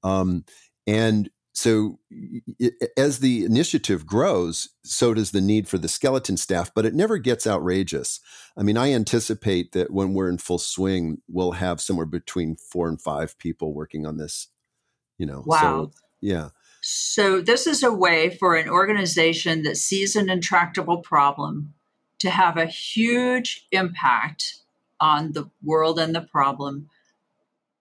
Um, 0.04 0.46
and 0.86 1.30
so 1.56 2.00
it, 2.60 2.74
as 2.98 3.20
the 3.20 3.46
initiative 3.46 4.06
grows 4.06 4.70
so 4.84 5.14
does 5.14 5.32
the 5.32 5.42
need 5.42 5.68
for 5.68 5.78
the 5.78 5.88
skeleton 5.88 6.36
staff 6.36 6.72
but 6.74 6.86
it 6.86 6.94
never 6.94 7.18
gets 7.18 7.48
outrageous. 7.48 8.20
I 8.58 8.64
mean 8.64 8.78
i 8.78 8.92
anticipate 8.92 9.72
that 9.72 9.92
when 9.92 10.14
we're 10.14 10.30
in 10.30 10.38
full 10.38 10.60
swing 10.60 11.22
we'll 11.28 11.54
have 11.54 11.80
somewhere 11.80 12.06
between 12.06 12.56
four 12.56 12.88
and 12.88 13.02
five 13.02 13.38
people 13.38 13.74
working 13.74 14.06
on 14.06 14.18
this 14.18 14.50
you 15.18 15.26
know 15.26 15.44
wow. 15.46 15.92
so, 15.92 15.92
yeah. 16.22 16.50
So 16.86 17.40
this 17.40 17.66
is 17.66 17.82
a 17.82 17.94
way 17.94 18.30
for 18.30 18.56
an 18.56 18.68
organization 18.68 19.64
that 19.64 19.78
sees 19.78 20.18
an 20.18 20.30
intractable 20.30 20.98
problem 20.98 21.74
to 22.20 22.30
have 22.30 22.58
a 22.58 22.66
huge 22.66 23.68
impact 23.72 24.58
on 25.00 25.34
the 25.34 25.50
world 25.62 26.00
and 26.00 26.16
the 26.16 26.22
problem 26.22 26.90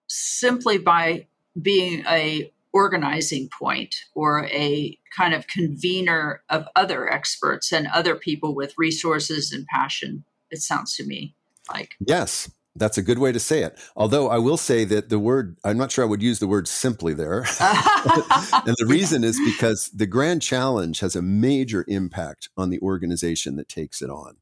simply 0.09 0.79
by 0.79 1.27
being 1.61 2.05
a 2.07 2.53
organizing 2.73 3.49
point 3.59 3.95
or 4.15 4.47
a 4.47 4.99
kind 5.17 5.35
of 5.35 5.47
convener 5.47 6.43
of 6.49 6.67
other 6.75 7.11
experts 7.13 7.73
and 7.73 7.87
other 7.89 8.17
people 8.17 8.55
with 8.55 8.75
resources 8.79 9.53
and 9.53 9.67
passion 9.67 10.25
it 10.51 10.61
sounds 10.61 10.97
to 10.97 11.05
me 11.05 11.35
like 11.71 11.95
yes 12.01 12.51
That's 12.75 12.97
a 12.97 13.03
good 13.03 13.19
way 13.19 13.33
to 13.33 13.41
say 13.41 13.63
it. 13.63 13.79
Although 13.97 14.29
I 14.29 14.39
will 14.39 14.57
say 14.57 14.85
that 14.85 15.11
the 15.11 15.19
word, 15.19 15.59
I'm 15.63 15.77
not 15.77 15.93
sure 15.93 16.05
I 16.05 16.09
would 16.09 16.23
use 16.23 16.39
the 16.39 16.47
word 16.47 16.67
simply 16.67 17.13
there. 17.13 17.41
and 17.61 18.75
the 18.79 18.87
reason 18.87 19.25
is 19.25 19.39
because 19.45 19.91
the 19.91 20.07
Grand 20.07 20.41
Challenge 20.41 20.99
has 21.01 21.15
a 21.15 21.23
major 21.23 21.85
impact 21.87 22.49
on 22.57 22.71
the 22.71 22.81
organization 22.81 23.57
that 23.57 23.69
takes 23.69 24.01
it 24.01 24.09
on. 24.09 24.37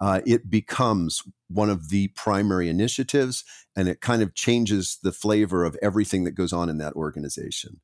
Uh, 0.00 0.20
it 0.26 0.48
becomes 0.48 1.22
one 1.48 1.68
of 1.68 1.90
the 1.90 2.08
primary 2.08 2.68
initiatives 2.68 3.44
and 3.76 3.88
it 3.88 4.00
kind 4.00 4.22
of 4.22 4.34
changes 4.34 4.98
the 5.02 5.12
flavor 5.12 5.64
of 5.64 5.76
everything 5.82 6.24
that 6.24 6.32
goes 6.32 6.52
on 6.52 6.68
in 6.68 6.78
that 6.78 6.94
organization. 6.94 7.80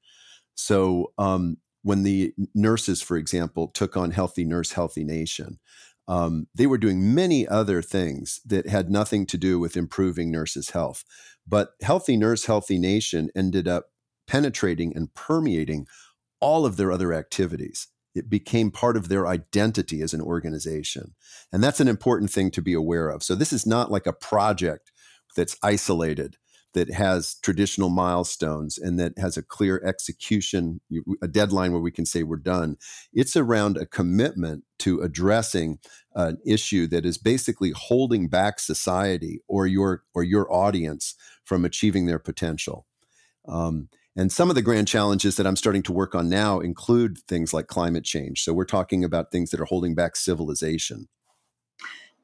So, 0.55 1.13
um, 1.19 1.59
when 1.83 2.03
the 2.03 2.35
nurses, 2.53 3.01
for 3.01 3.17
example, 3.17 3.69
took 3.69 3.97
on 3.97 4.11
Healthy 4.11 4.45
Nurse, 4.45 4.73
Healthy 4.73 5.05
Nation, 5.05 5.61
um, 6.09 6.49
they 6.55 6.67
were 6.67 6.79
doing 6.79 7.15
many 7.15 7.47
other 7.47 7.83
things 7.83 8.41
that 8.45 8.69
had 8.69 8.91
nothing 8.91 9.27
to 9.27 9.39
do 9.39 9.59
with 9.59 9.77
improving 9.77 10.31
nurses' 10.31 10.71
health. 10.71 11.05
But 11.47 11.71
Healthy 11.83 12.17
Nurse, 12.17 12.47
Healthy 12.47 12.79
Nation 12.79 13.31
ended 13.37 13.69
up 13.69 13.91
penetrating 14.27 14.97
and 14.97 15.15
permeating 15.15 15.87
all 16.41 16.67
of 16.67 16.77
their 16.77 16.93
other 16.93 17.13
activities. 17.13 17.89
It 18.17 18.31
became 18.31 18.71
part 18.71 18.97
of 18.97 19.09
their 19.09 19.27
identity 19.27 20.03
as 20.03 20.15
an 20.15 20.21
organization. 20.21 21.15
And 21.53 21.63
that's 21.63 21.81
an 21.81 21.89
important 21.89 22.31
thing 22.31 22.51
to 22.53 22.63
be 22.63 22.73
aware 22.73 23.09
of. 23.09 23.23
So, 23.23 23.35
this 23.35 23.53
is 23.53 23.67
not 23.67 23.91
like 23.91 24.07
a 24.07 24.13
project 24.13 24.93
that's 25.37 25.57
isolated 25.63 26.37
that 26.77 26.93
has 26.93 27.37
traditional 27.37 27.89
milestones 27.89 28.77
and 28.77 29.01
that 29.01 29.17
has 29.19 29.39
a 29.39 29.43
clear 29.43 29.83
execution, 29.83 30.79
a 31.23 31.27
deadline 31.27 31.73
where 31.73 31.81
we 31.81 31.91
can 31.91 32.05
say 32.05 32.23
we're 32.23 32.37
done. 32.37 32.77
It's 33.15 33.35
around 33.35 33.79
a 33.79 33.87
commitment 33.87 34.65
to 34.81 35.01
addressing 35.01 35.79
an 36.15 36.37
issue 36.47 36.87
that 36.89 37.07
is 37.07 37.17
basically 37.17 37.71
holding 37.71 38.29
back 38.29 38.61
society 38.61 39.41
or 39.49 39.67
your 39.67 40.03
or 40.15 40.23
your 40.23 40.53
audience 40.53 41.15
from 41.45 41.65
achieving 41.65 42.05
their 42.05 42.19
potential. 42.19 42.87
Um, 43.49 43.89
and 44.17 44.33
some 44.33 44.49
of 44.49 44.55
the 44.55 44.63
grand 44.63 44.89
challenges 44.89 45.37
that 45.37 45.47
I'm 45.47 45.57
starting 45.57 45.83
to 45.85 45.93
work 45.93 46.15
on 46.15 46.29
now 46.29 46.61
include 46.61 47.19
things 47.29 47.53
like 47.53 47.67
climate 47.67 48.05
change. 48.05 48.43
So 48.43 48.53
we're 48.55 48.65
talking 48.65 49.05
about 49.05 49.31
things 49.31 49.51
that 49.51 49.61
are 49.61 49.67
holding 49.67 49.95
back 49.95 50.17
civilization 50.17 51.09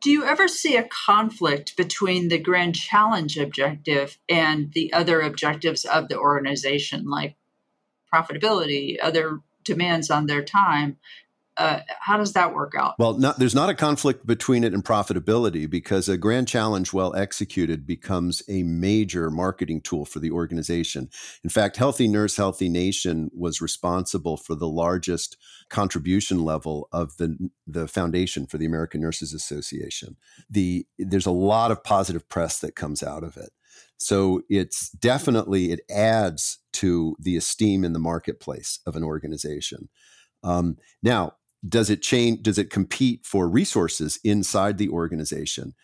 do 0.02 0.10
you 0.10 0.24
ever 0.24 0.48
see 0.48 0.76
a 0.76 0.88
conflict 0.88 1.76
between 1.76 2.28
the 2.28 2.38
grand 2.38 2.74
challenge 2.74 3.38
objective 3.38 4.18
and 4.28 4.72
the 4.72 4.92
other 4.92 5.20
objectives 5.20 5.84
of 5.84 6.08
the 6.08 6.18
organization 6.18 7.08
like 7.08 7.36
profitability 8.12 8.96
other 9.00 9.38
demands 9.64 10.10
on 10.10 10.26
their 10.26 10.42
time 10.42 10.98
uh, 11.58 11.80
how 12.00 12.16
does 12.16 12.32
that 12.32 12.54
work 12.54 12.72
out? 12.78 12.94
Well, 12.98 13.18
not, 13.18 13.38
there's 13.38 13.54
not 13.54 13.68
a 13.68 13.74
conflict 13.74 14.26
between 14.26 14.64
it 14.64 14.72
and 14.72 14.82
profitability 14.82 15.68
because 15.68 16.08
a 16.08 16.16
grand 16.16 16.48
challenge, 16.48 16.92
well 16.92 17.14
executed, 17.14 17.86
becomes 17.86 18.42
a 18.48 18.62
major 18.62 19.30
marketing 19.30 19.82
tool 19.82 20.06
for 20.06 20.18
the 20.18 20.30
organization. 20.30 21.10
In 21.44 21.50
fact, 21.50 21.76
Healthy 21.76 22.08
Nurse, 22.08 22.36
Healthy 22.36 22.70
Nation 22.70 23.30
was 23.34 23.60
responsible 23.60 24.38
for 24.38 24.54
the 24.54 24.68
largest 24.68 25.36
contribution 25.68 26.42
level 26.42 26.88
of 26.90 27.16
the 27.18 27.50
the 27.66 27.86
foundation 27.86 28.46
for 28.46 28.56
the 28.56 28.66
American 28.66 29.02
Nurses 29.02 29.34
Association. 29.34 30.16
The 30.48 30.86
there's 30.98 31.26
a 31.26 31.30
lot 31.30 31.70
of 31.70 31.84
positive 31.84 32.28
press 32.28 32.60
that 32.60 32.76
comes 32.76 33.02
out 33.02 33.24
of 33.24 33.36
it. 33.36 33.50
So 33.98 34.42
it's 34.48 34.90
definitely 34.90 35.70
it 35.70 35.80
adds 35.90 36.58
to 36.74 37.14
the 37.20 37.36
esteem 37.36 37.84
in 37.84 37.92
the 37.92 37.98
marketplace 37.98 38.80
of 38.86 38.96
an 38.96 39.04
organization. 39.04 39.90
Um, 40.42 40.78
now, 41.02 41.34
does 41.66 41.90
it 41.90 42.02
change? 42.02 42.42
Does 42.42 42.58
it 42.58 42.70
compete 42.70 43.24
for 43.24 43.48
resources 43.48 44.18
inside 44.24 44.78
the 44.78 44.88
organization? 44.88 45.74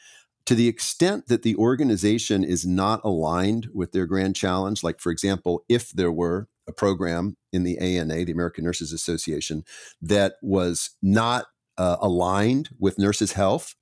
To 0.46 0.54
the 0.54 0.68
extent 0.68 1.28
that 1.28 1.42
the 1.42 1.56
organization 1.56 2.42
is 2.42 2.66
not 2.66 3.00
aligned 3.04 3.68
with 3.74 3.92
their 3.92 4.06
grand 4.06 4.34
challenge, 4.34 4.82
like 4.82 4.98
for 5.00 5.12
example, 5.12 5.64
if 5.68 5.90
there 5.90 6.10
were 6.10 6.48
a 6.66 6.72
program 6.72 7.36
in 7.52 7.64
the 7.64 7.78
ANA, 7.78 8.24
the 8.24 8.32
American 8.32 8.64
Nurses 8.64 8.92
Association, 8.92 9.64
that 10.00 10.34
was 10.42 10.90
not 11.02 11.46
uh, 11.76 11.96
aligned 12.00 12.70
with 12.78 12.98
nurses' 12.98 13.32
health, 13.32 13.74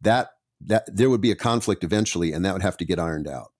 that 0.00 0.30
that 0.60 0.84
there 0.94 1.10
would 1.10 1.20
be 1.20 1.30
a 1.30 1.36
conflict 1.36 1.84
eventually, 1.84 2.32
and 2.32 2.44
that 2.44 2.54
would 2.54 2.62
have 2.62 2.78
to 2.78 2.84
get 2.86 2.98
ironed 2.98 3.28
out, 3.28 3.52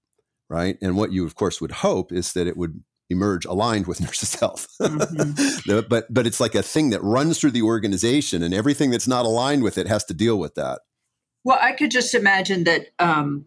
right? 0.48 0.78
And 0.80 0.96
what 0.96 1.12
you, 1.12 1.26
of 1.26 1.34
course, 1.34 1.60
would 1.60 1.72
hope 1.72 2.10
is 2.10 2.32
that 2.32 2.46
it 2.46 2.56
would 2.56 2.82
emerge 3.10 3.44
aligned 3.44 3.86
with 3.86 4.00
nurses' 4.02 4.34
health. 4.34 4.68
Mm-hmm. 4.80 5.80
but 5.88 6.12
but 6.12 6.26
it's 6.26 6.40
like 6.40 6.54
a 6.54 6.62
thing 6.62 6.90
that 6.90 7.02
runs 7.02 7.38
through 7.38 7.52
the 7.52 7.62
organization, 7.62 8.42
and 8.42 8.54
everything 8.54 8.90
that's 8.90 9.08
not 9.08 9.24
aligned 9.24 9.62
with 9.62 9.78
it 9.78 9.86
has 9.88 10.04
to 10.04 10.14
deal 10.14 10.38
with 10.38 10.54
that. 10.54 10.80
Well, 11.44 11.58
I 11.60 11.72
could 11.72 11.90
just 11.90 12.14
imagine 12.14 12.64
that 12.64 12.88
um, 12.98 13.46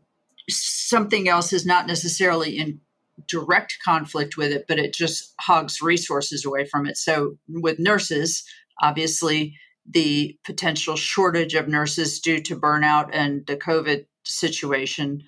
something 0.49 1.27
else 1.27 1.51
is 1.51 1.65
not 1.65 1.85
necessarily 1.85 2.57
in 2.57 2.79
direct 3.27 3.77
conflict 3.83 4.37
with 4.37 4.51
it, 4.51 4.65
but 4.67 4.79
it 4.79 4.93
just 4.93 5.33
hogs 5.41 5.81
resources 5.81 6.45
away 6.45 6.65
from 6.65 6.85
it. 6.85 6.97
So 6.97 7.37
with 7.49 7.79
nurses, 7.79 8.43
obviously 8.81 9.57
the 9.85 10.37
potential 10.45 10.95
shortage 10.95 11.55
of 11.55 11.67
nurses 11.67 12.19
due 12.19 12.41
to 12.43 12.55
burnout 12.55 13.09
and 13.11 13.45
the 13.47 13.57
COVID 13.57 14.05
situation 14.23 15.23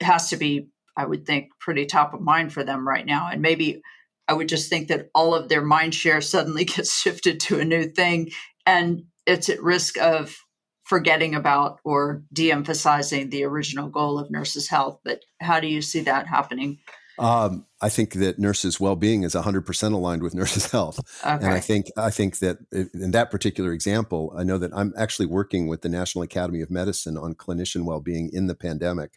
has 0.00 0.28
to 0.28 0.36
be 0.36 0.68
I 0.96 1.06
would 1.06 1.26
think, 1.26 1.50
pretty 1.60 1.86
top 1.86 2.14
of 2.14 2.20
mind 2.20 2.52
for 2.52 2.64
them 2.64 2.86
right 2.86 3.04
now. 3.04 3.28
And 3.30 3.42
maybe 3.42 3.82
I 4.28 4.32
would 4.32 4.48
just 4.48 4.70
think 4.70 4.88
that 4.88 5.10
all 5.14 5.34
of 5.34 5.48
their 5.48 5.62
mind 5.62 5.94
share 5.94 6.20
suddenly 6.20 6.64
gets 6.64 6.98
shifted 6.98 7.40
to 7.40 7.60
a 7.60 7.64
new 7.64 7.84
thing 7.84 8.30
and 8.66 9.04
it's 9.26 9.48
at 9.48 9.62
risk 9.62 9.98
of 9.98 10.36
forgetting 10.84 11.34
about 11.34 11.80
or 11.84 12.22
de 12.32 12.52
emphasizing 12.52 13.30
the 13.30 13.44
original 13.44 13.88
goal 13.88 14.18
of 14.18 14.30
nurses' 14.30 14.68
health. 14.68 14.98
But 15.04 15.20
how 15.40 15.60
do 15.60 15.66
you 15.66 15.82
see 15.82 16.00
that 16.00 16.26
happening? 16.26 16.78
Um, 17.18 17.66
I 17.80 17.90
think 17.90 18.14
that 18.14 18.38
nurses' 18.38 18.80
well-being 18.80 19.22
is 19.22 19.34
100% 19.34 19.92
aligned 19.92 20.22
with 20.22 20.34
nurses' 20.34 20.70
health, 20.70 20.98
okay. 21.24 21.44
and 21.44 21.46
I 21.46 21.60
think 21.60 21.86
I 21.96 22.10
think 22.10 22.40
that 22.40 22.58
in 22.72 23.12
that 23.12 23.30
particular 23.30 23.72
example, 23.72 24.34
I 24.36 24.42
know 24.42 24.58
that 24.58 24.72
I'm 24.74 24.92
actually 24.98 25.26
working 25.26 25.68
with 25.68 25.82
the 25.82 25.88
National 25.88 26.22
Academy 26.22 26.60
of 26.60 26.70
Medicine 26.70 27.16
on 27.16 27.34
clinician 27.34 27.84
well-being 27.84 28.30
in 28.32 28.48
the 28.48 28.56
pandemic, 28.56 29.12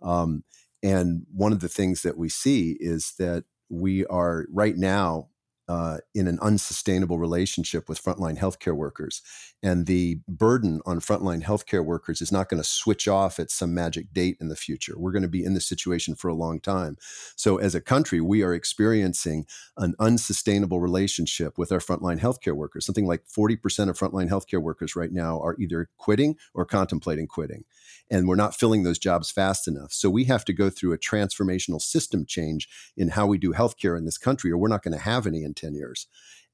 um, 0.00 0.42
and 0.84 1.22
one 1.34 1.52
of 1.52 1.60
the 1.60 1.68
things 1.68 2.02
that 2.02 2.18
we 2.18 2.28
see 2.28 2.76
is 2.78 3.14
that 3.18 3.44
we 3.70 4.04
are 4.06 4.46
right 4.52 4.76
now 4.76 5.28
uh, 5.68 5.98
in 6.14 6.26
an 6.26 6.38
unsustainable 6.40 7.18
relationship 7.18 7.88
with 7.88 8.02
frontline 8.02 8.38
healthcare 8.38 8.76
workers. 8.76 9.22
And 9.62 9.86
the 9.86 10.18
burden 10.28 10.80
on 10.84 11.00
frontline 11.00 11.42
healthcare 11.42 11.84
workers 11.84 12.20
is 12.20 12.30
not 12.30 12.48
going 12.48 12.62
to 12.62 12.68
switch 12.68 13.08
off 13.08 13.40
at 13.40 13.50
some 13.50 13.72
magic 13.72 14.12
date 14.12 14.36
in 14.40 14.48
the 14.48 14.56
future. 14.56 14.94
We're 14.98 15.12
going 15.12 15.22
to 15.22 15.28
be 15.28 15.44
in 15.44 15.54
this 15.54 15.66
situation 15.66 16.14
for 16.14 16.28
a 16.28 16.34
long 16.34 16.60
time. 16.60 16.96
So, 17.36 17.56
as 17.56 17.74
a 17.74 17.80
country, 17.80 18.20
we 18.20 18.42
are 18.42 18.54
experiencing 18.54 19.46
an 19.78 19.94
unsustainable 19.98 20.80
relationship 20.80 21.56
with 21.56 21.72
our 21.72 21.78
frontline 21.78 22.20
healthcare 22.20 22.54
workers. 22.54 22.84
Something 22.84 23.06
like 23.06 23.24
40% 23.26 23.88
of 23.88 23.98
frontline 23.98 24.28
healthcare 24.28 24.60
workers 24.60 24.94
right 24.94 25.12
now 25.12 25.40
are 25.40 25.56
either 25.58 25.88
quitting 25.96 26.36
or 26.52 26.66
contemplating 26.66 27.26
quitting 27.26 27.64
and 28.10 28.28
we're 28.28 28.34
not 28.36 28.54
filling 28.54 28.82
those 28.82 28.98
jobs 28.98 29.30
fast 29.30 29.66
enough. 29.66 29.92
So 29.92 30.10
we 30.10 30.24
have 30.24 30.44
to 30.46 30.52
go 30.52 30.70
through 30.70 30.92
a 30.92 30.98
transformational 30.98 31.80
system 31.80 32.24
change 32.26 32.68
in 32.96 33.08
how 33.08 33.26
we 33.26 33.38
do 33.38 33.52
healthcare 33.52 33.96
in 33.96 34.04
this 34.04 34.18
country, 34.18 34.50
or 34.50 34.58
we're 34.58 34.68
not 34.68 34.82
going 34.82 34.96
to 34.96 35.02
have 35.02 35.26
any 35.26 35.42
in 35.62 35.68
10 35.68 35.74
years. 35.74 36.06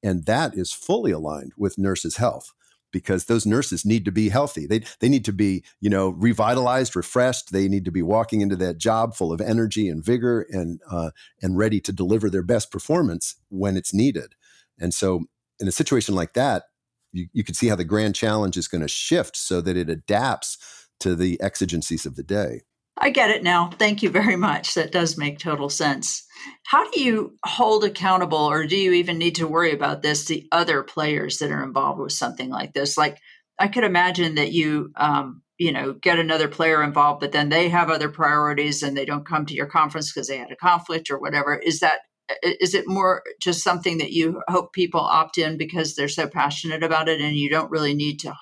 And 0.02 0.24
that 0.26 0.54
is 0.54 0.72
fully 0.72 1.12
aligned 1.12 1.52
with 1.56 1.78
nurses' 1.78 2.16
health 2.16 2.52
because 2.92 3.26
those 3.26 3.46
nurses 3.46 3.84
need 3.84 4.04
to 4.04 4.12
be 4.12 4.28
healthy. 4.28 4.66
They 4.66 4.82
they 5.00 5.08
need 5.08 5.24
to 5.26 5.32
be, 5.32 5.62
you 5.80 5.90
know, 5.90 6.10
revitalized, 6.10 6.96
refreshed. 6.96 7.52
They 7.52 7.68
need 7.68 7.84
to 7.84 7.90
be 7.90 8.02
walking 8.02 8.40
into 8.40 8.56
that 8.56 8.78
job 8.78 9.14
full 9.14 9.32
of 9.32 9.40
energy 9.40 9.88
and 9.88 10.04
vigor 10.04 10.46
and 10.50 10.80
uh, 10.90 11.10
and 11.42 11.56
ready 11.56 11.80
to 11.80 11.92
deliver 11.92 12.28
their 12.28 12.42
best 12.42 12.70
performance 12.70 13.36
when 13.48 13.76
it's 13.76 13.94
needed. 13.94 14.34
And 14.78 14.92
so, 14.94 15.24
in 15.58 15.68
a 15.68 15.72
situation 15.72 16.14
like 16.14 16.32
that, 16.34 16.64
you, 17.12 17.28
you 17.32 17.44
can 17.44 17.54
see 17.54 17.68
how 17.68 17.76
the 17.76 17.84
grand 17.84 18.14
challenge 18.14 18.56
is 18.56 18.68
going 18.68 18.82
to 18.82 18.88
shift 18.88 19.36
so 19.36 19.60
that 19.60 19.76
it 19.76 19.88
adapts 19.88 20.88
to 21.00 21.14
the 21.14 21.40
exigencies 21.40 22.06
of 22.06 22.16
the 22.16 22.22
day. 22.22 22.62
I 23.00 23.10
get 23.10 23.30
it 23.30 23.42
now. 23.42 23.70
Thank 23.78 24.02
you 24.02 24.10
very 24.10 24.36
much. 24.36 24.74
That 24.74 24.92
does 24.92 25.16
make 25.16 25.38
total 25.38 25.70
sense. 25.70 26.26
How 26.66 26.90
do 26.90 27.00
you 27.00 27.36
hold 27.44 27.84
accountable, 27.84 28.38
or 28.38 28.66
do 28.66 28.76
you 28.76 28.92
even 28.92 29.18
need 29.18 29.36
to 29.36 29.48
worry 29.48 29.72
about 29.72 30.02
this, 30.02 30.26
the 30.26 30.46
other 30.52 30.82
players 30.82 31.38
that 31.38 31.50
are 31.50 31.64
involved 31.64 32.00
with 32.00 32.12
something 32.12 32.50
like 32.50 32.72
this? 32.74 32.96
Like, 32.98 33.18
I 33.58 33.68
could 33.68 33.84
imagine 33.84 34.36
that 34.36 34.52
you, 34.52 34.92
um, 34.96 35.42
you 35.58 35.72
know, 35.72 35.92
get 35.94 36.18
another 36.18 36.48
player 36.48 36.82
involved, 36.82 37.20
but 37.20 37.32
then 37.32 37.48
they 37.48 37.68
have 37.68 37.90
other 37.90 38.08
priorities 38.08 38.82
and 38.82 38.96
they 38.96 39.04
don't 39.04 39.26
come 39.26 39.44
to 39.46 39.54
your 39.54 39.66
conference 39.66 40.12
because 40.12 40.28
they 40.28 40.38
had 40.38 40.50
a 40.52 40.56
conflict 40.56 41.10
or 41.10 41.18
whatever. 41.18 41.54
Is 41.56 41.80
that 41.80 42.00
is 42.42 42.74
it 42.74 42.86
more 42.86 43.22
just 43.40 43.62
something 43.62 43.98
that 43.98 44.12
you 44.12 44.40
hope 44.48 44.72
people 44.72 45.00
opt 45.00 45.36
in 45.38 45.56
because 45.56 45.94
they're 45.94 46.08
so 46.08 46.28
passionate 46.28 46.82
about 46.82 47.08
it 47.08 47.20
and 47.20 47.36
you 47.36 47.50
don't 47.50 47.70
really 47.70 47.94
need 47.94 48.20
to 48.20 48.34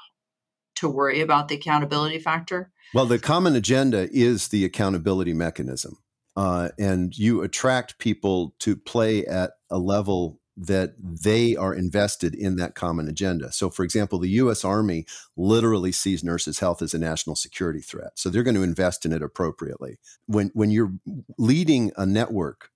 to 0.77 0.89
worry 0.89 1.21
about 1.21 1.49
the 1.49 1.57
accountability 1.57 2.19
factor? 2.19 2.71
Well, 2.95 3.07
the 3.07 3.19
common 3.19 3.55
agenda 3.55 4.09
is 4.11 4.49
the 4.49 4.65
accountability 4.65 5.35
mechanism. 5.35 5.99
Uh, 6.37 6.69
and 6.79 7.19
you 7.19 7.43
attract 7.43 7.99
people 7.99 8.55
to 8.61 8.77
play 8.77 9.27
at 9.27 9.53
a 9.71 9.79
level 9.79 10.41
that 10.57 10.95
they 10.99 11.57
are 11.57 11.75
invested 11.75 12.35
in 12.35 12.57
that 12.57 12.75
common 12.75 13.09
agenda. 13.09 13.53
So, 13.53 13.71
for 13.71 13.85
example, 13.85 14.19
the 14.19 14.31
US 14.31 14.65
Army 14.65 15.07
literally 15.37 15.93
sees 15.93 16.25
nurses' 16.25 16.59
health 16.59 16.83
as 16.83 16.95
a 16.95 16.99
national 16.99 17.37
security 17.37 17.81
threat. 17.81 18.13
So, 18.15 18.29
they're 18.29 18.43
going 18.43 18.57
to 18.57 18.63
invest 18.63 19.05
in 19.05 19.13
it 19.13 19.23
appropriately. 19.23 19.99
When, 20.27 20.51
when 20.55 20.71
you're 20.71 20.93
leading 21.39 21.93
a 21.97 22.07
network, 22.07 22.71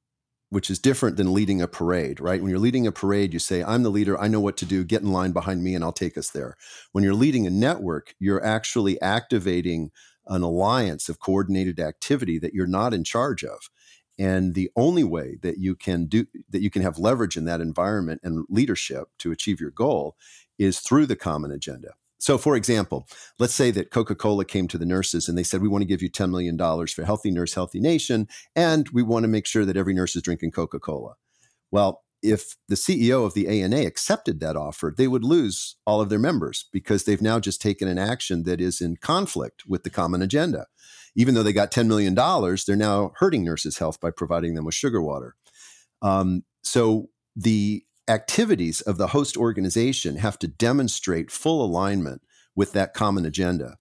which 0.52 0.68
is 0.68 0.78
different 0.78 1.16
than 1.16 1.32
leading 1.32 1.62
a 1.62 1.66
parade, 1.66 2.20
right? 2.20 2.42
When 2.42 2.50
you're 2.50 2.58
leading 2.58 2.86
a 2.86 2.92
parade, 2.92 3.32
you 3.32 3.38
say, 3.38 3.64
I'm 3.64 3.82
the 3.82 3.90
leader, 3.90 4.20
I 4.20 4.28
know 4.28 4.38
what 4.38 4.58
to 4.58 4.66
do, 4.66 4.84
get 4.84 5.00
in 5.00 5.10
line 5.10 5.32
behind 5.32 5.64
me, 5.64 5.74
and 5.74 5.82
I'll 5.82 5.92
take 5.92 6.18
us 6.18 6.28
there. 6.28 6.58
When 6.92 7.02
you're 7.02 7.14
leading 7.14 7.46
a 7.46 7.50
network, 7.50 8.14
you're 8.18 8.44
actually 8.44 9.00
activating 9.00 9.92
an 10.26 10.42
alliance 10.42 11.08
of 11.08 11.18
coordinated 11.18 11.80
activity 11.80 12.38
that 12.38 12.52
you're 12.52 12.66
not 12.66 12.92
in 12.92 13.02
charge 13.02 13.42
of. 13.42 13.70
And 14.18 14.52
the 14.52 14.70
only 14.76 15.04
way 15.04 15.38
that 15.40 15.56
you 15.56 15.74
can 15.74 16.04
do 16.04 16.26
that 16.50 16.60
you 16.60 16.68
can 16.68 16.82
have 16.82 16.98
leverage 16.98 17.38
in 17.38 17.46
that 17.46 17.62
environment 17.62 18.20
and 18.22 18.44
leadership 18.50 19.08
to 19.20 19.32
achieve 19.32 19.58
your 19.58 19.70
goal 19.70 20.16
is 20.58 20.80
through 20.80 21.06
the 21.06 21.16
common 21.16 21.50
agenda. 21.50 21.94
So, 22.22 22.38
for 22.38 22.54
example, 22.54 23.08
let's 23.40 23.52
say 23.52 23.72
that 23.72 23.90
Coca 23.90 24.14
Cola 24.14 24.44
came 24.44 24.68
to 24.68 24.78
the 24.78 24.86
nurses 24.86 25.28
and 25.28 25.36
they 25.36 25.42
said, 25.42 25.60
We 25.60 25.66
want 25.66 25.82
to 25.82 25.88
give 25.88 26.02
you 26.02 26.08
$10 26.08 26.30
million 26.30 26.56
for 26.56 27.04
Healthy 27.04 27.32
Nurse, 27.32 27.54
Healthy 27.54 27.80
Nation, 27.80 28.28
and 28.54 28.88
we 28.90 29.02
want 29.02 29.24
to 29.24 29.28
make 29.28 29.44
sure 29.44 29.64
that 29.64 29.76
every 29.76 29.92
nurse 29.92 30.14
is 30.14 30.22
drinking 30.22 30.52
Coca 30.52 30.78
Cola. 30.78 31.14
Well, 31.72 32.04
if 32.22 32.54
the 32.68 32.76
CEO 32.76 33.26
of 33.26 33.34
the 33.34 33.48
ANA 33.48 33.80
accepted 33.80 34.38
that 34.38 34.54
offer, 34.54 34.94
they 34.96 35.08
would 35.08 35.24
lose 35.24 35.74
all 35.84 36.00
of 36.00 36.10
their 36.10 36.20
members 36.20 36.66
because 36.72 37.02
they've 37.02 37.20
now 37.20 37.40
just 37.40 37.60
taken 37.60 37.88
an 37.88 37.98
action 37.98 38.44
that 38.44 38.60
is 38.60 38.80
in 38.80 38.98
conflict 38.98 39.64
with 39.66 39.82
the 39.82 39.90
common 39.90 40.22
agenda. 40.22 40.66
Even 41.16 41.34
though 41.34 41.42
they 41.42 41.52
got 41.52 41.72
$10 41.72 41.88
million, 41.88 42.14
they're 42.14 42.76
now 42.76 43.10
hurting 43.16 43.42
nurses' 43.42 43.78
health 43.78 44.00
by 44.00 44.12
providing 44.12 44.54
them 44.54 44.64
with 44.64 44.76
sugar 44.76 45.02
water. 45.02 45.34
Um, 46.02 46.44
so 46.62 47.08
the 47.34 47.84
activities 48.08 48.80
of 48.80 48.98
the 48.98 49.08
host 49.08 49.36
organization 49.36 50.16
have 50.16 50.38
to 50.40 50.48
demonstrate 50.48 51.30
full 51.30 51.64
alignment 51.64 52.22
with 52.54 52.72
that 52.72 52.94
common 52.94 53.24
agenda. 53.24 53.76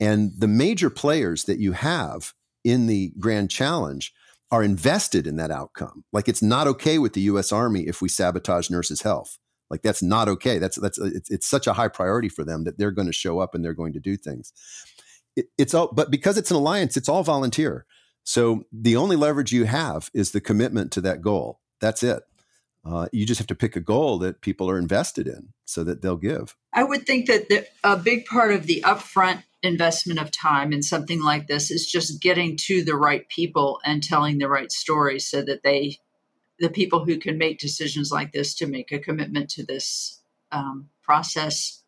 And 0.00 0.32
the 0.36 0.48
major 0.48 0.90
players 0.90 1.44
that 1.44 1.58
you 1.58 1.72
have 1.72 2.32
in 2.64 2.86
the 2.86 3.12
Grand 3.18 3.50
Challenge 3.50 4.12
are 4.50 4.62
invested 4.62 5.26
in 5.26 5.36
that 5.36 5.50
outcome. 5.50 6.04
Like 6.12 6.28
it's 6.28 6.42
not 6.42 6.66
okay 6.66 6.98
with 6.98 7.14
the 7.14 7.22
U.S. 7.22 7.52
Army 7.52 7.82
if 7.86 8.02
we 8.02 8.08
sabotage 8.08 8.68
nurses' 8.68 9.02
health. 9.02 9.38
Like 9.70 9.82
that's 9.82 10.02
not 10.02 10.28
okay. 10.28 10.58
That's 10.58 10.78
that's 10.78 10.98
it's, 10.98 11.30
it's 11.30 11.46
such 11.46 11.66
a 11.66 11.72
high 11.72 11.88
priority 11.88 12.28
for 12.28 12.44
them 12.44 12.64
that 12.64 12.78
they're 12.78 12.90
going 12.90 13.06
to 13.06 13.12
show 13.12 13.38
up 13.38 13.54
and 13.54 13.64
they're 13.64 13.72
going 13.72 13.94
to 13.94 14.00
do 14.00 14.18
things. 14.18 14.52
It, 15.34 15.46
it's 15.56 15.72
all, 15.72 15.88
but 15.92 16.10
because 16.10 16.36
it's 16.36 16.50
an 16.50 16.58
alliance, 16.58 16.98
it's 16.98 17.08
all 17.08 17.22
volunteer. 17.22 17.86
So 18.24 18.64
the 18.70 18.96
only 18.96 19.16
leverage 19.16 19.52
you 19.52 19.64
have 19.64 20.10
is 20.12 20.32
the 20.32 20.40
commitment 20.42 20.92
to 20.92 21.00
that 21.00 21.22
goal. 21.22 21.60
That's 21.80 22.02
it. 22.02 22.22
Uh, 22.84 23.06
you 23.12 23.24
just 23.24 23.38
have 23.38 23.46
to 23.46 23.54
pick 23.54 23.76
a 23.76 23.80
goal 23.80 24.18
that 24.18 24.40
people 24.40 24.68
are 24.68 24.78
invested 24.78 25.28
in 25.28 25.50
so 25.64 25.84
that 25.84 26.02
they'll 26.02 26.16
give. 26.16 26.56
I 26.74 26.82
would 26.82 27.06
think 27.06 27.26
that 27.26 27.48
the, 27.48 27.66
a 27.84 27.96
big 27.96 28.26
part 28.26 28.52
of 28.52 28.66
the 28.66 28.82
upfront 28.84 29.44
investment 29.62 30.18
of 30.18 30.32
time 30.32 30.72
in 30.72 30.82
something 30.82 31.22
like 31.22 31.46
this 31.46 31.70
is 31.70 31.86
just 31.86 32.20
getting 32.20 32.56
to 32.56 32.82
the 32.82 32.96
right 32.96 33.28
people 33.28 33.78
and 33.84 34.02
telling 34.02 34.38
the 34.38 34.48
right 34.48 34.72
story 34.72 35.20
so 35.20 35.42
that 35.42 35.62
they 35.62 35.98
the 36.58 36.68
people 36.68 37.04
who 37.04 37.16
can 37.16 37.38
make 37.38 37.58
decisions 37.58 38.12
like 38.12 38.32
this 38.32 38.54
to 38.54 38.66
make 38.66 38.92
a 38.92 38.98
commitment 38.98 39.50
to 39.50 39.64
this 39.64 40.20
um, 40.52 40.88
process 41.02 41.82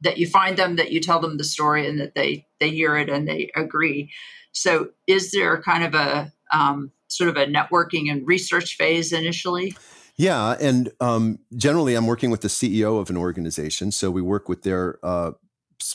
that 0.00 0.18
you 0.18 0.26
find 0.26 0.56
them 0.56 0.76
that 0.76 0.92
you 0.92 1.00
tell 1.00 1.20
them 1.20 1.38
the 1.38 1.44
story 1.44 1.88
and 1.88 1.98
that 1.98 2.14
they 2.14 2.46
they 2.60 2.70
hear 2.70 2.96
it 2.96 3.08
and 3.08 3.26
they 3.26 3.50
agree 3.56 4.10
so 4.52 4.90
is 5.06 5.30
there 5.30 5.60
kind 5.62 5.84
of 5.84 5.94
a 5.94 6.32
um, 6.52 6.92
sort 7.08 7.30
of 7.30 7.36
a 7.36 7.46
networking 7.46 8.10
and 8.10 8.26
research 8.26 8.76
phase 8.76 9.12
initially 9.12 9.74
yeah, 10.16 10.56
and 10.60 10.90
um, 11.00 11.38
generally, 11.56 11.94
I'm 11.94 12.06
working 12.06 12.30
with 12.30 12.40
the 12.40 12.48
CEO 12.48 13.00
of 13.00 13.10
an 13.10 13.16
organization, 13.16 13.92
so 13.92 14.10
we 14.10 14.22
work 14.22 14.48
with 14.48 14.62
their 14.62 14.98
uh, 15.02 15.32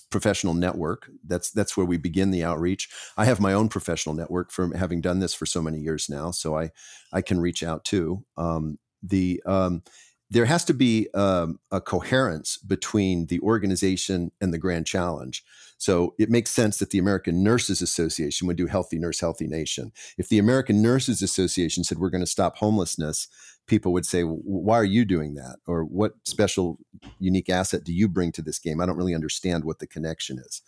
professional 0.09 0.53
network. 0.53 1.09
That's 1.25 1.49
that's 1.51 1.75
where 1.75 1.85
we 1.85 1.97
begin 1.97 2.31
the 2.31 2.43
outreach. 2.43 2.89
I 3.17 3.25
have 3.25 3.39
my 3.39 3.53
own 3.53 3.69
professional 3.69 4.13
network 4.13 4.51
from 4.51 4.73
having 4.73 5.01
done 5.01 5.19
this 5.19 5.33
for 5.33 5.45
so 5.45 5.61
many 5.61 5.79
years 5.79 6.09
now, 6.09 6.31
so 6.31 6.55
I 6.57 6.69
I 7.11 7.21
can 7.21 7.39
reach 7.39 7.63
out 7.63 7.83
too. 7.83 8.23
Um, 8.37 8.77
the 9.01 9.41
um, 9.45 9.81
there 10.29 10.45
has 10.45 10.63
to 10.65 10.73
be 10.73 11.09
um, 11.13 11.59
a 11.71 11.81
coherence 11.81 12.57
between 12.57 13.25
the 13.25 13.39
organization 13.41 14.31
and 14.39 14.53
the 14.53 14.57
grand 14.57 14.87
challenge. 14.87 15.43
So 15.81 16.13
it 16.19 16.29
makes 16.29 16.51
sense 16.51 16.77
that 16.77 16.91
the 16.91 16.99
American 16.99 17.43
Nurses 17.43 17.81
Association 17.81 18.45
would 18.45 18.55
do 18.55 18.67
Healthy 18.67 18.99
Nurse, 18.99 19.19
Healthy 19.19 19.47
Nation. 19.47 19.91
If 20.15 20.29
the 20.29 20.37
American 20.37 20.79
Nurses 20.79 21.23
Association 21.23 21.83
said 21.83 21.97
we're 21.97 22.11
going 22.11 22.23
to 22.23 22.29
stop 22.29 22.57
homelessness, 22.57 23.27
people 23.65 23.91
would 23.91 24.05
say, 24.05 24.21
why 24.21 24.75
are 24.75 24.83
you 24.83 25.05
doing 25.05 25.33
that? 25.33 25.55
Or 25.65 25.83
what 25.83 26.13
special, 26.23 26.77
unique 27.17 27.49
asset 27.49 27.83
do 27.83 27.91
you 27.93 28.07
bring 28.07 28.31
to 28.33 28.43
this 28.43 28.59
game? 28.59 28.79
I 28.79 28.85
don't 28.85 28.95
really 28.95 29.15
understand 29.15 29.65
what 29.65 29.79
the 29.79 29.87
connection 29.87 30.37
is. 30.37 30.61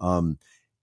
Um, 0.00 0.36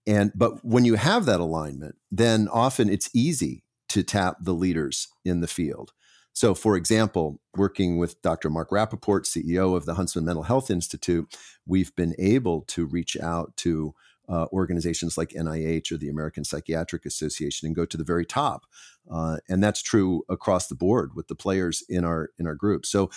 and 0.06 0.32
but 0.34 0.64
when 0.64 0.86
you 0.86 0.94
have 0.94 1.26
that 1.26 1.40
alignment, 1.40 1.96
then 2.10 2.48
often 2.48 2.88
it's 2.88 3.10
easy 3.14 3.64
to 3.90 4.02
tap 4.02 4.38
the 4.40 4.54
leaders 4.54 5.08
in 5.26 5.42
the 5.42 5.46
field. 5.46 5.92
So, 6.34 6.52
for 6.52 6.76
example, 6.76 7.40
working 7.56 7.96
with 7.96 8.20
Dr. 8.20 8.50
Mark 8.50 8.70
Rapaport, 8.70 9.22
CEO 9.24 9.76
of 9.76 9.86
the 9.86 9.94
Huntsman 9.94 10.24
Mental 10.24 10.42
Health 10.42 10.68
Institute, 10.68 11.34
we've 11.64 11.94
been 11.94 12.14
able 12.18 12.62
to 12.62 12.84
reach 12.84 13.16
out 13.16 13.56
to 13.58 13.94
uh, 14.28 14.46
organizations 14.52 15.16
like 15.16 15.30
NIH 15.30 15.92
or 15.92 15.96
the 15.96 16.08
American 16.08 16.44
Psychiatric 16.44 17.06
Association 17.06 17.66
and 17.66 17.76
go 17.76 17.84
to 17.84 17.96
the 17.96 18.04
very 18.04 18.26
top. 18.26 18.64
Uh, 19.08 19.36
and 19.48 19.62
that's 19.62 19.82
true 19.82 20.22
across 20.28 20.66
the 20.66 20.74
board 20.74 21.12
with 21.14 21.28
the 21.28 21.34
players 21.34 21.84
in 21.88 22.04
our 22.04 22.30
in 22.38 22.46
our 22.46 22.54
group. 22.54 22.84
So 22.84 23.10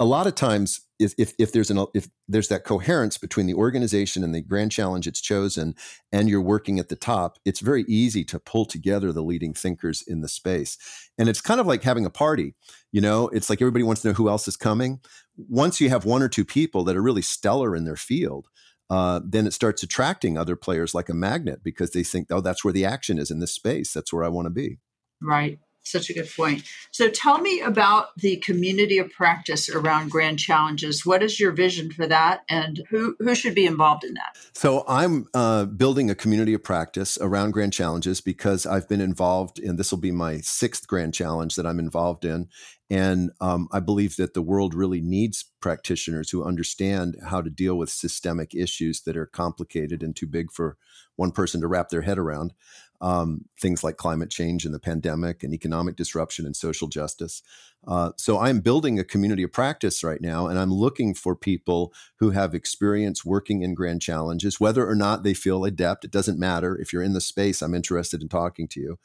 a 0.00 0.04
lot 0.04 0.26
of 0.26 0.34
times 0.34 0.80
if, 1.00 1.14
if, 1.16 1.32
if, 1.38 1.52
there's 1.52 1.70
an 1.70 1.84
if 1.94 2.08
there's 2.26 2.48
that 2.48 2.64
coherence 2.64 3.18
between 3.18 3.46
the 3.46 3.54
organization 3.54 4.24
and 4.24 4.34
the 4.34 4.40
grand 4.40 4.72
challenge 4.72 5.06
it's 5.06 5.20
chosen 5.20 5.74
and 6.12 6.28
you're 6.28 6.40
working 6.40 6.78
at 6.78 6.88
the 6.88 6.96
top 6.96 7.38
it's 7.44 7.60
very 7.60 7.84
easy 7.88 8.24
to 8.24 8.38
pull 8.38 8.64
together 8.64 9.12
the 9.12 9.22
leading 9.22 9.54
thinkers 9.54 10.02
in 10.02 10.20
the 10.20 10.28
space 10.28 10.76
and 11.18 11.28
it's 11.28 11.40
kind 11.40 11.60
of 11.60 11.66
like 11.66 11.82
having 11.82 12.04
a 12.04 12.10
party 12.10 12.54
you 12.92 13.00
know 13.00 13.28
it's 13.28 13.48
like 13.48 13.60
everybody 13.62 13.84
wants 13.84 14.02
to 14.02 14.08
know 14.08 14.14
who 14.14 14.28
else 14.28 14.48
is 14.48 14.56
coming 14.56 15.00
once 15.36 15.80
you 15.80 15.88
have 15.88 16.04
one 16.04 16.22
or 16.22 16.28
two 16.28 16.44
people 16.44 16.84
that 16.84 16.96
are 16.96 17.02
really 17.02 17.22
stellar 17.22 17.76
in 17.76 17.84
their 17.84 17.96
field 17.96 18.48
uh, 18.90 19.20
then 19.22 19.46
it 19.46 19.52
starts 19.52 19.82
attracting 19.82 20.38
other 20.38 20.56
players 20.56 20.94
like 20.94 21.08
a 21.08 21.14
magnet 21.14 21.60
because 21.62 21.90
they 21.90 22.02
think, 22.02 22.28
oh, 22.30 22.40
that's 22.40 22.64
where 22.64 22.72
the 22.72 22.84
action 22.86 23.18
is 23.18 23.30
in 23.30 23.38
this 23.38 23.54
space. 23.54 23.92
That's 23.92 24.12
where 24.12 24.24
I 24.24 24.28
want 24.28 24.46
to 24.46 24.50
be. 24.50 24.78
Right. 25.20 25.58
Such 25.90 26.10
a 26.10 26.14
good 26.14 26.28
point. 26.34 26.64
So 26.90 27.08
tell 27.08 27.38
me 27.38 27.60
about 27.60 28.16
the 28.16 28.36
community 28.36 28.98
of 28.98 29.10
practice 29.10 29.68
around 29.70 30.10
grand 30.10 30.38
challenges. 30.38 31.06
What 31.06 31.22
is 31.22 31.40
your 31.40 31.52
vision 31.52 31.90
for 31.90 32.06
that 32.06 32.42
and 32.48 32.82
who, 32.90 33.16
who 33.18 33.34
should 33.34 33.54
be 33.54 33.66
involved 33.66 34.04
in 34.04 34.14
that? 34.14 34.36
So 34.54 34.84
I'm 34.86 35.26
uh, 35.34 35.64
building 35.64 36.10
a 36.10 36.14
community 36.14 36.54
of 36.54 36.62
practice 36.62 37.18
around 37.20 37.52
grand 37.52 37.72
challenges 37.72 38.20
because 38.20 38.66
I've 38.66 38.88
been 38.88 39.00
involved 39.00 39.58
in 39.58 39.76
this 39.76 39.90
will 39.90 39.98
be 39.98 40.12
my 40.12 40.38
sixth 40.40 40.86
grand 40.86 41.14
challenge 41.14 41.56
that 41.56 41.66
I'm 41.66 41.78
involved 41.78 42.24
in. 42.24 42.48
And 42.90 43.30
um, 43.40 43.68
I 43.70 43.80
believe 43.80 44.16
that 44.16 44.32
the 44.32 44.42
world 44.42 44.74
really 44.74 45.00
needs 45.00 45.44
practitioners 45.60 46.30
who 46.30 46.44
understand 46.44 47.16
how 47.26 47.42
to 47.42 47.50
deal 47.50 47.76
with 47.76 47.90
systemic 47.90 48.54
issues 48.54 49.02
that 49.02 49.16
are 49.16 49.26
complicated 49.26 50.02
and 50.02 50.16
too 50.16 50.26
big 50.26 50.50
for 50.50 50.76
one 51.16 51.32
person 51.32 51.60
to 51.60 51.66
wrap 51.66 51.90
their 51.90 52.02
head 52.02 52.18
around. 52.18 52.54
Um, 53.00 53.44
things 53.60 53.84
like 53.84 53.96
climate 53.96 54.30
change 54.30 54.64
and 54.64 54.74
the 54.74 54.80
pandemic 54.80 55.44
and 55.44 55.54
economic 55.54 55.94
disruption 55.94 56.46
and 56.46 56.56
social 56.56 56.88
justice. 56.88 57.42
Uh, 57.86 58.10
so 58.16 58.40
I'm 58.40 58.60
building 58.60 58.98
a 58.98 59.04
community 59.04 59.44
of 59.44 59.52
practice 59.52 60.02
right 60.02 60.20
now, 60.20 60.48
and 60.48 60.58
I'm 60.58 60.72
looking 60.72 61.14
for 61.14 61.36
people 61.36 61.92
who 62.16 62.30
have 62.30 62.54
experience 62.54 63.24
working 63.24 63.62
in 63.62 63.74
grand 63.74 64.02
challenges, 64.02 64.58
whether 64.58 64.88
or 64.88 64.96
not 64.96 65.22
they 65.22 65.34
feel 65.34 65.64
adept. 65.64 66.04
It 66.04 66.10
doesn't 66.10 66.40
matter. 66.40 66.76
If 66.76 66.92
you're 66.92 67.04
in 67.04 67.12
the 67.12 67.20
space, 67.20 67.62
I'm 67.62 67.74
interested 67.74 68.20
in 68.20 68.28
talking 68.28 68.66
to 68.68 68.80
you. 68.80 68.98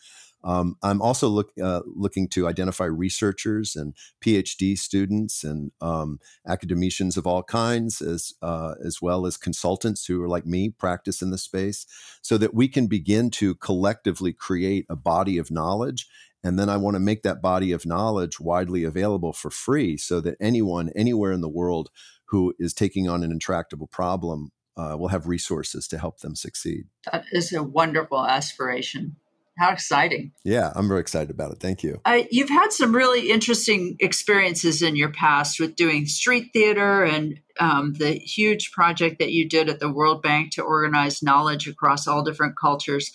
Um, 0.43 0.75
I'm 0.83 1.01
also 1.01 1.27
look, 1.29 1.51
uh, 1.61 1.81
looking 1.85 2.27
to 2.29 2.47
identify 2.47 2.85
researchers 2.85 3.75
and 3.75 3.95
PhD 4.23 4.77
students 4.77 5.43
and 5.43 5.71
um, 5.79 6.19
academicians 6.47 7.17
of 7.17 7.25
all 7.25 7.43
kinds, 7.43 8.01
as 8.01 8.33
uh, 8.41 8.75
as 8.83 9.01
well 9.01 9.25
as 9.25 9.37
consultants 9.37 10.05
who 10.05 10.21
are 10.21 10.27
like 10.27 10.45
me, 10.45 10.69
practice 10.69 11.21
in 11.21 11.31
the 11.31 11.37
space, 11.37 11.85
so 12.21 12.37
that 12.37 12.53
we 12.53 12.67
can 12.67 12.87
begin 12.87 13.29
to 13.31 13.55
collectively 13.55 14.33
create 14.33 14.85
a 14.89 14.95
body 14.95 15.37
of 15.37 15.51
knowledge. 15.51 16.07
And 16.43 16.59
then 16.59 16.67
I 16.67 16.75
want 16.75 16.95
to 16.95 16.99
make 16.99 17.23
that 17.23 17.41
body 17.41 17.71
of 17.71 17.85
knowledge 17.85 18.39
widely 18.39 18.83
available 18.83 19.31
for 19.31 19.49
free, 19.49 19.95
so 19.97 20.19
that 20.21 20.35
anyone 20.41 20.89
anywhere 20.95 21.31
in 21.31 21.41
the 21.41 21.49
world 21.49 21.89
who 22.25 22.53
is 22.59 22.73
taking 22.73 23.07
on 23.07 23.23
an 23.23 23.31
intractable 23.31 23.87
problem 23.87 24.51
uh, 24.75 24.95
will 24.97 25.09
have 25.09 25.27
resources 25.27 25.87
to 25.87 25.97
help 25.97 26.19
them 26.19 26.35
succeed. 26.35 26.85
That 27.11 27.25
is 27.31 27.53
a 27.53 27.63
wonderful 27.63 28.25
aspiration. 28.25 29.15
How 29.57 29.71
exciting. 29.71 30.31
Yeah, 30.43 30.71
I'm 30.75 30.87
very 30.87 30.99
excited 30.99 31.29
about 31.29 31.51
it. 31.51 31.59
Thank 31.59 31.83
you. 31.83 32.01
Uh, 32.05 32.23
you've 32.31 32.49
had 32.49 32.71
some 32.71 32.95
really 32.95 33.29
interesting 33.29 33.97
experiences 33.99 34.81
in 34.81 34.95
your 34.95 35.11
past 35.11 35.59
with 35.59 35.75
doing 35.75 36.07
street 36.07 36.49
theater 36.53 37.03
and 37.03 37.39
um, 37.59 37.93
the 37.93 38.13
huge 38.13 38.71
project 38.71 39.19
that 39.19 39.31
you 39.31 39.47
did 39.47 39.69
at 39.69 39.79
the 39.79 39.91
World 39.91 40.23
Bank 40.23 40.51
to 40.53 40.63
organize 40.63 41.21
knowledge 41.21 41.67
across 41.67 42.07
all 42.07 42.23
different 42.23 42.55
cultures. 42.59 43.11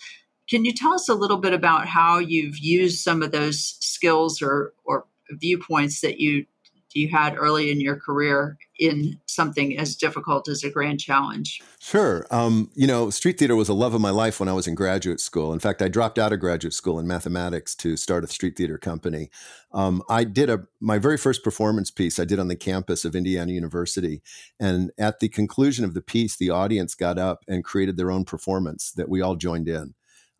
Can 0.48 0.64
you 0.64 0.72
tell 0.72 0.94
us 0.94 1.08
a 1.08 1.14
little 1.14 1.38
bit 1.38 1.52
about 1.52 1.88
how 1.88 2.18
you've 2.18 2.58
used 2.58 3.00
some 3.00 3.22
of 3.22 3.32
those 3.32 3.76
skills 3.80 4.40
or, 4.40 4.74
or 4.84 5.06
viewpoints 5.30 6.00
that 6.02 6.20
you 6.20 6.46
you 6.94 7.08
had 7.08 7.36
early 7.36 7.70
in 7.70 7.80
your 7.80 7.96
career 7.96 8.56
in 8.78 9.18
something 9.26 9.78
as 9.78 9.96
difficult 9.96 10.48
as 10.48 10.64
a 10.64 10.70
grand 10.70 11.00
challenge? 11.00 11.60
Sure. 11.80 12.26
Um, 12.30 12.70
you 12.74 12.86
know, 12.86 13.10
street 13.10 13.38
theater 13.38 13.56
was 13.56 13.68
a 13.68 13.74
love 13.74 13.94
of 13.94 14.00
my 14.00 14.10
life 14.10 14.40
when 14.40 14.48
I 14.48 14.52
was 14.52 14.66
in 14.66 14.74
graduate 14.74 15.20
school. 15.20 15.52
In 15.52 15.58
fact, 15.58 15.82
I 15.82 15.88
dropped 15.88 16.18
out 16.18 16.32
of 16.32 16.40
graduate 16.40 16.74
school 16.74 16.98
in 16.98 17.06
mathematics 17.06 17.74
to 17.76 17.96
start 17.96 18.24
a 18.24 18.28
street 18.28 18.56
theater 18.56 18.78
company. 18.78 19.30
Um, 19.72 20.02
I 20.08 20.24
did 20.24 20.48
a 20.50 20.66
my 20.80 20.98
very 20.98 21.18
first 21.18 21.42
performance 21.42 21.90
piece 21.90 22.18
I 22.18 22.24
did 22.24 22.38
on 22.38 22.48
the 22.48 22.56
campus 22.56 23.04
of 23.04 23.14
Indiana 23.14 23.52
University, 23.52 24.22
and 24.58 24.90
at 24.98 25.20
the 25.20 25.28
conclusion 25.28 25.84
of 25.84 25.94
the 25.94 26.02
piece, 26.02 26.36
the 26.36 26.50
audience 26.50 26.94
got 26.94 27.18
up 27.18 27.44
and 27.48 27.64
created 27.64 27.96
their 27.96 28.10
own 28.10 28.24
performance 28.24 28.92
that 28.92 29.08
we 29.08 29.20
all 29.20 29.36
joined 29.36 29.68
in. 29.68 29.94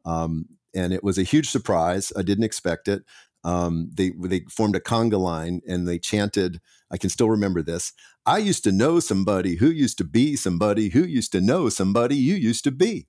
Um, 0.05 0.47
and 0.75 0.93
it 0.93 1.03
was 1.03 1.19
a 1.19 1.23
huge 1.23 1.49
surprise. 1.49 2.13
I 2.17 2.23
didn't 2.23 2.45
expect 2.45 2.89
it 2.89 3.03
um, 3.45 3.91
they 3.95 4.13
they 4.19 4.41
formed 4.51 4.77
a 4.77 4.81
conga 4.81 5.19
line 5.19 5.61
and 5.67 5.87
they 5.87 5.99
chanted. 5.99 6.61
I 6.91 6.97
can 6.97 7.11
still 7.11 7.31
remember 7.31 7.63
this. 7.63 7.93
I 8.27 8.39
used 8.39 8.65
to 8.65 8.73
know 8.73 9.01
somebody 9.01 9.57
who 9.57 9.71
used 9.71 9.99
to 9.99 10.05
be 10.05 10.37
somebody 10.37 10.91
who 10.91 11.05
used 11.05 11.33
to 11.33 11.41
know 11.41 11.69
somebody 11.69 12.17
you 12.17 12.35
used 12.35 12.65
to 12.65 12.71
be. 12.71 13.07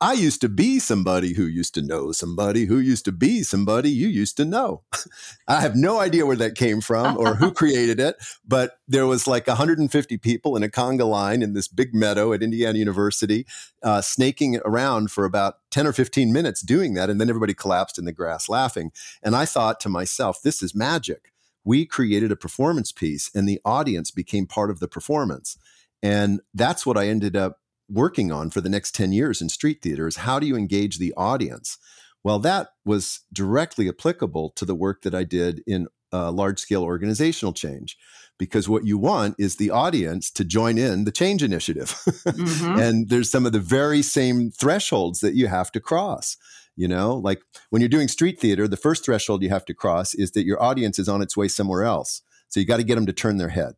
I 0.00 0.12
used 0.12 0.40
to 0.42 0.48
be 0.48 0.78
somebody 0.78 1.34
who 1.34 1.44
used 1.44 1.74
to 1.74 1.82
know 1.82 2.12
somebody 2.12 2.66
who 2.66 2.78
used 2.78 3.04
to 3.06 3.12
be 3.12 3.42
somebody 3.42 3.90
you 3.90 4.06
used 4.06 4.36
to 4.36 4.44
know. 4.44 4.82
I 5.48 5.60
have 5.60 5.74
no 5.74 5.98
idea 5.98 6.24
where 6.24 6.36
that 6.36 6.54
came 6.54 6.80
from 6.80 7.18
or 7.18 7.34
who 7.34 7.50
created 7.52 7.98
it, 7.98 8.14
but 8.46 8.78
there 8.86 9.06
was 9.06 9.26
like 9.26 9.48
150 9.48 10.16
people 10.18 10.56
in 10.56 10.62
a 10.62 10.68
conga 10.68 11.08
line 11.08 11.42
in 11.42 11.52
this 11.52 11.66
big 11.66 11.94
meadow 11.94 12.32
at 12.32 12.44
Indiana 12.44 12.78
University, 12.78 13.44
uh, 13.82 14.00
snaking 14.00 14.60
around 14.64 15.10
for 15.10 15.24
about 15.24 15.56
10 15.72 15.88
or 15.88 15.92
15 15.92 16.32
minutes 16.32 16.60
doing 16.60 16.94
that. 16.94 17.10
And 17.10 17.20
then 17.20 17.28
everybody 17.28 17.54
collapsed 17.54 17.98
in 17.98 18.04
the 18.04 18.12
grass 18.12 18.48
laughing. 18.48 18.92
And 19.20 19.34
I 19.34 19.46
thought 19.46 19.80
to 19.80 19.88
myself, 19.88 20.40
this 20.42 20.62
is 20.62 20.76
magic. 20.76 21.32
We 21.64 21.84
created 21.84 22.30
a 22.30 22.36
performance 22.36 22.92
piece 22.92 23.32
and 23.34 23.48
the 23.48 23.60
audience 23.64 24.12
became 24.12 24.46
part 24.46 24.70
of 24.70 24.78
the 24.78 24.88
performance. 24.88 25.58
And 26.04 26.40
that's 26.54 26.86
what 26.86 26.96
I 26.96 27.08
ended 27.08 27.34
up 27.34 27.58
working 27.88 28.30
on 28.30 28.50
for 28.50 28.60
the 28.60 28.68
next 28.68 28.94
10 28.94 29.12
years 29.12 29.40
in 29.40 29.48
street 29.48 29.80
theater 29.82 30.06
is 30.06 30.16
how 30.16 30.38
do 30.38 30.46
you 30.46 30.56
engage 30.56 30.98
the 30.98 31.14
audience? 31.16 31.78
Well, 32.22 32.38
that 32.40 32.68
was 32.84 33.20
directly 33.32 33.88
applicable 33.88 34.50
to 34.56 34.64
the 34.64 34.74
work 34.74 35.02
that 35.02 35.14
I 35.14 35.24
did 35.24 35.62
in 35.66 35.88
uh, 36.12 36.32
large 36.32 36.58
scale 36.58 36.82
organizational 36.82 37.52
change 37.52 37.96
because 38.38 38.68
what 38.68 38.84
you 38.84 38.98
want 38.98 39.34
is 39.38 39.56
the 39.56 39.70
audience 39.70 40.30
to 40.30 40.44
join 40.44 40.78
in 40.78 41.04
the 41.04 41.12
change 41.12 41.42
initiative. 41.42 41.90
mm-hmm. 42.06 42.78
And 42.78 43.08
there's 43.08 43.30
some 43.30 43.46
of 43.46 43.52
the 43.52 43.60
very 43.60 44.02
same 44.02 44.50
thresholds 44.50 45.20
that 45.20 45.34
you 45.34 45.48
have 45.48 45.72
to 45.72 45.80
cross. 45.80 46.36
You 46.76 46.86
know, 46.86 47.16
like 47.16 47.42
when 47.70 47.82
you're 47.82 47.88
doing 47.88 48.06
street 48.06 48.38
theater, 48.38 48.68
the 48.68 48.76
first 48.76 49.04
threshold 49.04 49.42
you 49.42 49.48
have 49.48 49.64
to 49.64 49.74
cross 49.74 50.14
is 50.14 50.30
that 50.32 50.44
your 50.44 50.62
audience 50.62 50.98
is 51.00 51.08
on 51.08 51.22
its 51.22 51.36
way 51.36 51.48
somewhere 51.48 51.82
else. 51.82 52.22
So 52.48 52.60
you 52.60 52.66
got 52.66 52.76
to 52.76 52.84
get 52.84 52.94
them 52.94 53.06
to 53.06 53.12
turn 53.12 53.38
their 53.38 53.48
head 53.48 53.74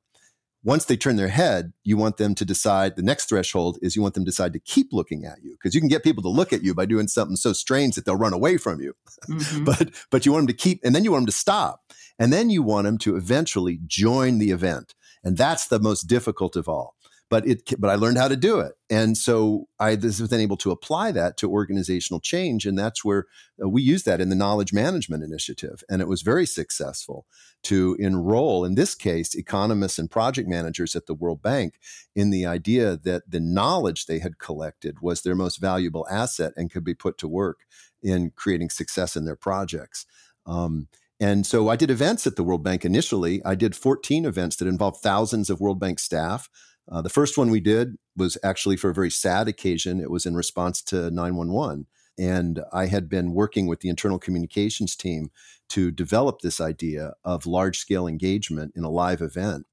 once 0.63 0.85
they 0.85 0.97
turn 0.97 1.17
their 1.17 1.29
head, 1.29 1.73
you 1.85 1.97
want 1.97 2.19
them 2.19 2.35
to 2.35 2.45
decide 2.45 2.97
the 2.97 3.03
next 3.03 3.29
threshold 3.29 3.79
is 3.81 3.97
you 3.97 4.03
want 4.03 4.15
them 4.15 4.25
to 4.25 4.31
decide 4.31 4.53
to 4.53 4.61
keep 4.61 4.89
looking 4.93 5.25
at 5.25 5.43
you 5.43 5.53
because 5.53 5.75
you 5.75 5.81
can 5.81 5.89
get 5.89 6.05
people 6.05 6.23
to 6.23 6.29
look 6.29 6.53
at 6.53 6.63
you 6.63 6.75
by 6.75 6.85
doing 6.85 7.09
something 7.09 7.37
so 7.37 7.53
strange 7.53 7.95
that 7.95 8.05
they'll 8.05 8.17
run 8.17 8.35
away 8.35 8.57
from 8.57 8.81
you. 8.81 8.95
Mm-hmm. 9.29 9.65
but 9.65 9.91
but 10.11 10.27
you 10.27 10.33
want 10.33 10.43
them 10.43 10.55
to 10.55 10.63
keep 10.63 10.81
and 10.85 10.95
then 10.95 11.05
you 11.05 11.13
want 11.13 11.23
them 11.23 11.27
to 11.27 11.33
stop. 11.33 11.81
And 12.19 12.33
then 12.33 12.51
you 12.51 12.63
want 12.63 12.85
them 12.85 12.99
to 12.99 13.17
eventually 13.17 13.81
join 13.87 14.39
the 14.39 14.51
event. 14.51 14.95
And 15.25 15.39
that's 15.39 15.69
the 15.69 15.79
most 15.79 16.03
difficult 16.03 16.55
of 16.57 16.69
all 16.69 16.95
but 17.31 17.47
it 17.47 17.63
but 17.79 17.89
I 17.89 17.95
learned 17.95 18.19
how 18.19 18.29
to 18.29 18.37
do 18.37 18.61
it, 18.61 18.73
and 18.91 19.17
so 19.17 19.69
I 19.79 19.95
was 19.95 20.19
then 20.19 20.41
able 20.41 20.57
to 20.59 20.73
apply 20.73 21.13
that 21.13 21.37
to 21.39 21.51
organizational 21.51 22.21
change, 22.21 22.67
and 22.67 22.79
that's 22.79 23.05
where 23.05 23.27
uh, 23.63 23.69
we 23.69 23.83
use 23.83 24.03
that 24.03 24.21
in 24.21 24.29
the 24.29 24.37
knowledge 24.37 24.73
management 24.73 25.23
initiative, 25.23 25.83
and 25.89 26.03
it 26.03 26.09
was 26.09 26.23
very 26.23 26.45
successful 26.45 27.25
to 27.63 27.97
enroll 27.99 28.65
in 28.65 28.75
this 28.75 28.95
case 28.95 29.35
economists 29.35 29.99
and 29.99 30.11
project 30.11 30.49
managers 30.49 30.97
at 30.97 31.07
the 31.07 31.15
World 31.15 31.41
Bank 31.41 31.75
in 32.15 32.31
the 32.31 32.45
idea 32.45 32.97
that 32.97 33.31
the 33.31 33.41
knowledge 33.41 34.07
they 34.07 34.19
had 34.19 34.39
collected 34.39 35.01
was 35.01 35.23
their 35.23 35.35
most 35.35 35.61
valuable 35.61 36.07
asset 36.11 36.53
and 36.57 36.71
could 36.71 36.85
be 36.85 36.95
put 36.95 37.17
to 37.19 37.29
work 37.29 37.61
in 38.03 38.33
creating 38.35 38.71
success 38.71 39.17
in 39.17 39.25
their 39.25 39.37
projects. 39.37 40.07
Um, 40.47 40.89
and 41.21 41.45
so 41.47 41.69
I 41.69 41.77
did 41.77 41.91
events 41.91 42.27
at 42.27 42.37
the 42.37 42.43
World 42.43 42.65
Bank 42.65 42.85
initially. 42.85 43.45
I 43.45 43.55
did 43.55 43.77
14 43.77 44.25
events 44.25 44.57
that 44.57 44.69
involved 44.69 45.03
thousands 45.03 45.51
of 45.51 45.61
World 45.61 45.79
Bank 45.79 45.99
staff. 45.99 46.49
Uh, 46.91 47.01
the 47.01 47.09
first 47.09 47.39
one 47.39 47.51
we 47.51 47.61
did 47.61 47.97
was 48.17 48.37
actually 48.43 48.77
for 48.77 48.91
a 48.91 48.95
very 48.95 49.11
sad 49.11 49.47
occasion. 49.49 50.01
It 50.01 50.11
was 50.11 50.27
in 50.27 50.35
response 50.35 50.83
to 50.83 51.11
911. 51.11 51.87
And 52.19 52.61
I 52.73 52.87
had 52.87 53.09
been 53.09 53.33
working 53.33 53.67
with 53.67 53.81
the 53.81 53.89
internal 53.89 54.19
communications 54.19 54.97
team 54.97 55.31
to 55.71 55.91
develop 55.91 56.41
this 56.41 56.61
idea 56.61 57.15
of 57.25 57.47
large 57.47 57.79
scale 57.79 58.07
engagement 58.07 58.73
in 58.77 58.85
a 58.85 58.91
live 58.91 59.23
event 59.23 59.67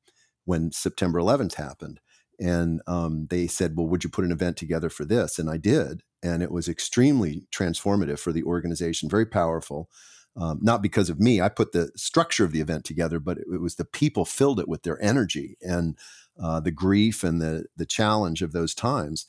when 0.46 0.72
September 0.72 1.20
11th 1.20 1.56
happened. 1.56 2.00
And 2.40 2.82
um, 2.86 3.28
they 3.30 3.48
said, 3.48 3.76
Well, 3.76 3.88
would 3.88 4.04
you 4.04 4.10
put 4.10 4.24
an 4.24 4.32
event 4.32 4.58
together 4.58 4.90
for 4.90 5.04
this? 5.04 5.40
And 5.40 5.50
I 5.50 5.58
did. 5.58 6.04
And 6.22 6.44
it 6.44 6.52
was 6.52 6.70
extremely 6.70 7.44
transformative 7.52 8.20
for 8.20 8.32
the 8.32 8.44
organization, 8.44 9.10
very 9.10 9.26
powerful. 9.26 9.90
Um, 10.36 10.60
not 10.62 10.84
because 10.84 11.10
of 11.10 11.20
me. 11.20 11.42
I 11.42 11.50
put 11.50 11.72
the 11.72 11.90
structure 11.96 12.46
of 12.46 12.52
the 12.52 12.62
event 12.62 12.86
together, 12.86 13.20
but 13.20 13.40
it, 13.40 13.46
it 13.52 13.60
was 13.60 13.76
the 13.76 13.86
people 13.86 14.24
filled 14.24 14.60
it 14.60 14.68
with 14.68 14.84
their 14.84 15.02
energy. 15.04 15.58
And 15.62 15.98
uh, 16.42 16.60
the 16.60 16.72
grief 16.72 17.24
and 17.24 17.42
the 17.42 17.66
the 17.76 17.86
challenge 17.86 18.42
of 18.42 18.52
those 18.52 18.74
times. 18.74 19.26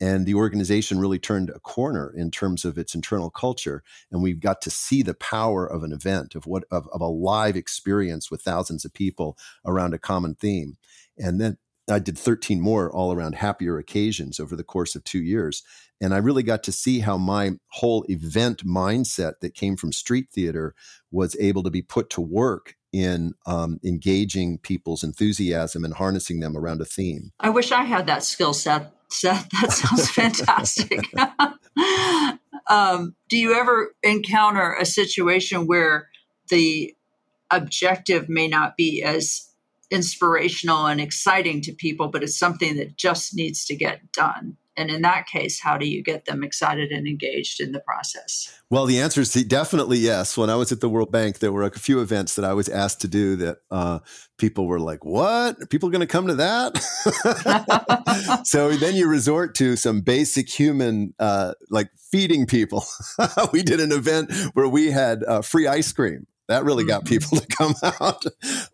And 0.00 0.26
the 0.26 0.34
organization 0.34 0.98
really 0.98 1.20
turned 1.20 1.50
a 1.50 1.60
corner 1.60 2.12
in 2.16 2.32
terms 2.32 2.64
of 2.64 2.76
its 2.76 2.92
internal 2.92 3.30
culture, 3.30 3.84
and 4.10 4.20
we've 4.20 4.40
got 4.40 4.60
to 4.62 4.70
see 4.70 5.00
the 5.00 5.14
power 5.14 5.64
of 5.64 5.84
an 5.84 5.92
event, 5.92 6.34
of 6.34 6.44
what 6.44 6.64
of, 6.70 6.88
of 6.92 7.00
a 7.00 7.06
live 7.06 7.56
experience 7.56 8.30
with 8.30 8.42
thousands 8.42 8.84
of 8.84 8.92
people 8.92 9.36
around 9.64 9.94
a 9.94 9.98
common 9.98 10.34
theme. 10.34 10.76
And 11.16 11.40
then 11.40 11.58
I 11.88 11.98
did 11.98 12.18
13 12.18 12.60
more 12.60 12.90
all 12.90 13.12
around 13.12 13.34
happier 13.34 13.78
occasions 13.78 14.38
over 14.38 14.56
the 14.56 14.64
course 14.64 14.94
of 14.94 15.04
two 15.04 15.22
years. 15.22 15.62
And 16.00 16.14
I 16.14 16.18
really 16.18 16.42
got 16.42 16.62
to 16.64 16.72
see 16.72 17.00
how 17.00 17.16
my 17.16 17.52
whole 17.68 18.04
event 18.08 18.66
mindset 18.66 19.34
that 19.40 19.54
came 19.54 19.76
from 19.76 19.92
street 19.92 20.28
theater 20.32 20.74
was 21.10 21.36
able 21.38 21.62
to 21.62 21.70
be 21.70 21.82
put 21.82 22.10
to 22.10 22.20
work 22.20 22.76
in 22.92 23.32
um, 23.46 23.80
engaging 23.82 24.58
people's 24.58 25.02
enthusiasm 25.02 25.84
and 25.84 25.94
harnessing 25.94 26.40
them 26.40 26.56
around 26.56 26.80
a 26.80 26.84
theme. 26.84 27.32
I 27.40 27.50
wish 27.50 27.72
I 27.72 27.84
had 27.84 28.06
that 28.06 28.22
skill 28.22 28.52
set. 28.52 28.92
Seth, 29.08 29.48
that 29.60 29.72
sounds 29.72 30.10
fantastic. 30.14 31.00
um, 32.66 33.14
do 33.28 33.38
you 33.38 33.54
ever 33.58 33.94
encounter 34.02 34.74
a 34.74 34.84
situation 34.84 35.66
where 35.66 36.08
the 36.48 36.94
objective 37.50 38.28
may 38.28 38.48
not 38.48 38.76
be 38.76 39.02
as 39.02 39.48
inspirational 39.90 40.86
and 40.86 41.00
exciting 41.00 41.60
to 41.62 41.72
people, 41.72 42.08
but 42.08 42.22
it's 42.22 42.38
something 42.38 42.76
that 42.76 42.96
just 42.96 43.34
needs 43.34 43.64
to 43.66 43.76
get 43.76 44.12
done? 44.12 44.56
And 44.76 44.90
in 44.90 45.02
that 45.02 45.26
case, 45.26 45.60
how 45.60 45.76
do 45.76 45.86
you 45.86 46.02
get 46.02 46.24
them 46.24 46.42
excited 46.42 46.92
and 46.92 47.06
engaged 47.06 47.60
in 47.60 47.72
the 47.72 47.80
process? 47.80 48.58
Well, 48.70 48.86
the 48.86 49.00
answer 49.00 49.20
is 49.20 49.32
definitely 49.32 49.98
yes. 49.98 50.36
When 50.36 50.48
I 50.48 50.54
was 50.54 50.72
at 50.72 50.80
the 50.80 50.88
World 50.88 51.12
Bank, 51.12 51.40
there 51.40 51.52
were 51.52 51.64
a 51.64 51.70
few 51.70 52.00
events 52.00 52.36
that 52.36 52.44
I 52.44 52.54
was 52.54 52.70
asked 52.70 53.02
to 53.02 53.08
do 53.08 53.36
that 53.36 53.58
uh, 53.70 53.98
people 54.38 54.66
were 54.66 54.80
like, 54.80 55.04
"What? 55.04 55.60
Are 55.60 55.66
people 55.66 55.90
going 55.90 56.00
to 56.00 56.06
come 56.06 56.26
to 56.26 56.34
that?" 56.36 56.78
so 58.44 58.70
then 58.70 58.94
you 58.94 59.08
resort 59.08 59.54
to 59.56 59.76
some 59.76 60.00
basic 60.00 60.48
human, 60.48 61.12
uh, 61.18 61.52
like 61.68 61.90
feeding 62.10 62.46
people. 62.46 62.86
we 63.52 63.62
did 63.62 63.78
an 63.78 63.92
event 63.92 64.32
where 64.54 64.68
we 64.68 64.90
had 64.90 65.22
uh, 65.24 65.42
free 65.42 65.66
ice 65.66 65.92
cream. 65.92 66.26
That 66.48 66.64
really 66.64 66.84
got 66.84 67.04
mm-hmm. 67.04 67.14
people 67.14 67.38
to 67.40 67.46
come 67.46 67.74
out, 68.00 68.24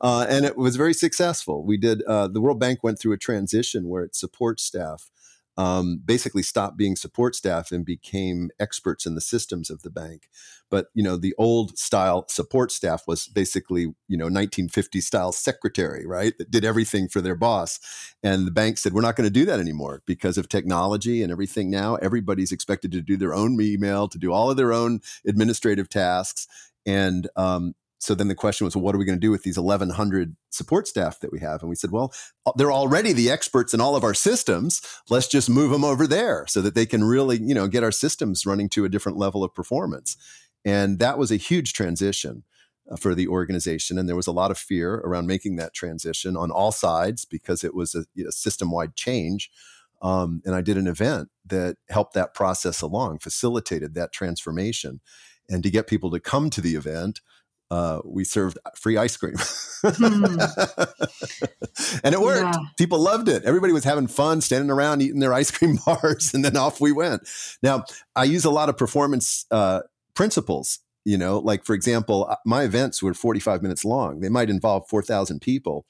uh, 0.00 0.26
and 0.28 0.44
it 0.44 0.56
was 0.56 0.76
very 0.76 0.94
successful. 0.94 1.64
We 1.64 1.76
did. 1.76 2.02
Uh, 2.04 2.28
the 2.28 2.40
World 2.40 2.60
Bank 2.60 2.84
went 2.84 3.00
through 3.00 3.14
a 3.14 3.18
transition 3.18 3.88
where 3.88 4.04
its 4.04 4.20
support 4.20 4.60
staff 4.60 5.10
um, 5.58 6.00
basically 6.04 6.44
stopped 6.44 6.78
being 6.78 6.94
support 6.94 7.34
staff 7.34 7.72
and 7.72 7.84
became 7.84 8.48
experts 8.60 9.04
in 9.04 9.16
the 9.16 9.20
systems 9.20 9.70
of 9.70 9.82
the 9.82 9.90
bank. 9.90 10.28
But 10.70 10.86
you 10.94 11.02
know, 11.02 11.16
the 11.16 11.34
old 11.36 11.76
style 11.76 12.26
support 12.28 12.70
staff 12.70 13.02
was 13.08 13.26
basically 13.26 13.82
you 14.06 14.16
know 14.16 14.26
1950 14.26 15.00
style 15.00 15.32
secretary, 15.32 16.06
right? 16.06 16.32
That 16.38 16.52
did 16.52 16.64
everything 16.64 17.08
for 17.08 17.20
their 17.20 17.34
boss. 17.34 17.80
And 18.22 18.46
the 18.46 18.52
bank 18.52 18.78
said, 18.78 18.92
we're 18.92 19.00
not 19.02 19.16
going 19.16 19.26
to 19.26 19.32
do 19.32 19.44
that 19.46 19.58
anymore 19.58 20.02
because 20.06 20.38
of 20.38 20.48
technology 20.48 21.24
and 21.24 21.32
everything. 21.32 21.70
Now 21.70 21.96
everybody's 21.96 22.52
expected 22.52 22.92
to 22.92 23.02
do 23.02 23.16
their 23.16 23.34
own 23.34 23.60
email, 23.60 24.06
to 24.08 24.18
do 24.18 24.32
all 24.32 24.50
of 24.50 24.56
their 24.56 24.72
own 24.72 25.00
administrative 25.26 25.88
tasks. 25.88 26.46
And 26.86 27.28
um, 27.34 27.74
so 27.98 28.14
then 28.14 28.28
the 28.28 28.34
question 28.34 28.64
was, 28.64 28.76
well, 28.76 28.84
what 28.84 28.94
are 28.94 28.98
we 28.98 29.04
going 29.04 29.18
to 29.18 29.26
do 29.26 29.32
with 29.32 29.42
these 29.42 29.58
1,100 29.58 30.36
support 30.50 30.86
staff 30.86 31.18
that 31.20 31.32
we 31.32 31.40
have? 31.40 31.62
And 31.62 31.68
we 31.68 31.74
said, 31.74 31.90
well, 31.90 32.12
uh, 32.46 32.52
they're 32.56 32.72
already 32.72 33.12
the 33.12 33.30
experts 33.30 33.74
in 33.74 33.80
all 33.80 33.96
of 33.96 34.04
our 34.04 34.14
systems. 34.14 34.80
Let's 35.10 35.26
just 35.26 35.50
move 35.50 35.72
them 35.72 35.84
over 35.84 36.06
there 36.06 36.46
so 36.48 36.60
that 36.62 36.74
they 36.76 36.86
can 36.86 37.02
really, 37.02 37.38
you 37.38 37.54
know, 37.54 37.66
get 37.66 37.82
our 37.82 37.90
systems 37.90 38.46
running 38.46 38.68
to 38.70 38.84
a 38.84 38.88
different 38.88 39.18
level 39.18 39.42
of 39.42 39.52
performance. 39.52 40.16
And 40.64 41.00
that 41.00 41.18
was 41.18 41.32
a 41.32 41.36
huge 41.36 41.72
transition 41.72 42.44
uh, 42.88 42.96
for 42.96 43.14
the 43.16 43.26
organization. 43.26 43.98
And 43.98 44.08
there 44.08 44.16
was 44.16 44.26
a 44.28 44.32
lot 44.32 44.52
of 44.52 44.58
fear 44.58 44.94
around 44.94 45.26
making 45.26 45.56
that 45.56 45.74
transition 45.74 46.36
on 46.36 46.52
all 46.52 46.72
sides 46.72 47.24
because 47.24 47.64
it 47.64 47.74
was 47.74 47.96
a, 47.96 48.04
a 48.26 48.32
system 48.32 48.70
wide 48.70 48.94
change. 48.94 49.50
Um, 50.00 50.40
and 50.44 50.54
I 50.54 50.60
did 50.60 50.76
an 50.76 50.86
event 50.86 51.30
that 51.44 51.76
helped 51.88 52.14
that 52.14 52.32
process 52.32 52.80
along, 52.80 53.18
facilitated 53.18 53.94
that 53.94 54.12
transformation. 54.12 55.00
And 55.48 55.62
to 55.64 55.70
get 55.70 55.88
people 55.88 56.10
to 56.12 56.20
come 56.20 56.50
to 56.50 56.60
the 56.60 56.76
event, 56.76 57.20
uh, 57.70 58.00
we 58.04 58.24
served 58.24 58.58
free 58.74 58.96
ice 58.96 59.16
cream. 59.16 59.34
mm. 59.34 60.90
and 62.04 62.14
it 62.14 62.20
worked. 62.20 62.54
Yeah. 62.54 62.62
People 62.78 62.98
loved 63.00 63.28
it. 63.28 63.44
Everybody 63.44 63.72
was 63.72 63.84
having 63.84 64.06
fun, 64.06 64.40
standing 64.40 64.70
around 64.70 65.02
eating 65.02 65.20
their 65.20 65.34
ice 65.34 65.50
cream 65.50 65.78
bars, 65.86 66.32
and 66.32 66.44
then 66.44 66.56
off 66.56 66.80
we 66.80 66.92
went. 66.92 67.28
Now, 67.62 67.84
I 68.16 68.24
use 68.24 68.44
a 68.44 68.50
lot 68.50 68.68
of 68.68 68.76
performance 68.76 69.46
uh, 69.50 69.80
principles. 70.14 70.80
You 71.04 71.16
know, 71.16 71.38
like 71.38 71.64
for 71.64 71.74
example, 71.74 72.26
uh, 72.28 72.36
my 72.44 72.64
events 72.64 73.02
were 73.02 73.14
45 73.14 73.62
minutes 73.62 73.84
long. 73.84 74.20
They 74.20 74.28
might 74.28 74.50
involve 74.50 74.88
4,000 74.88 75.40
people, 75.40 75.86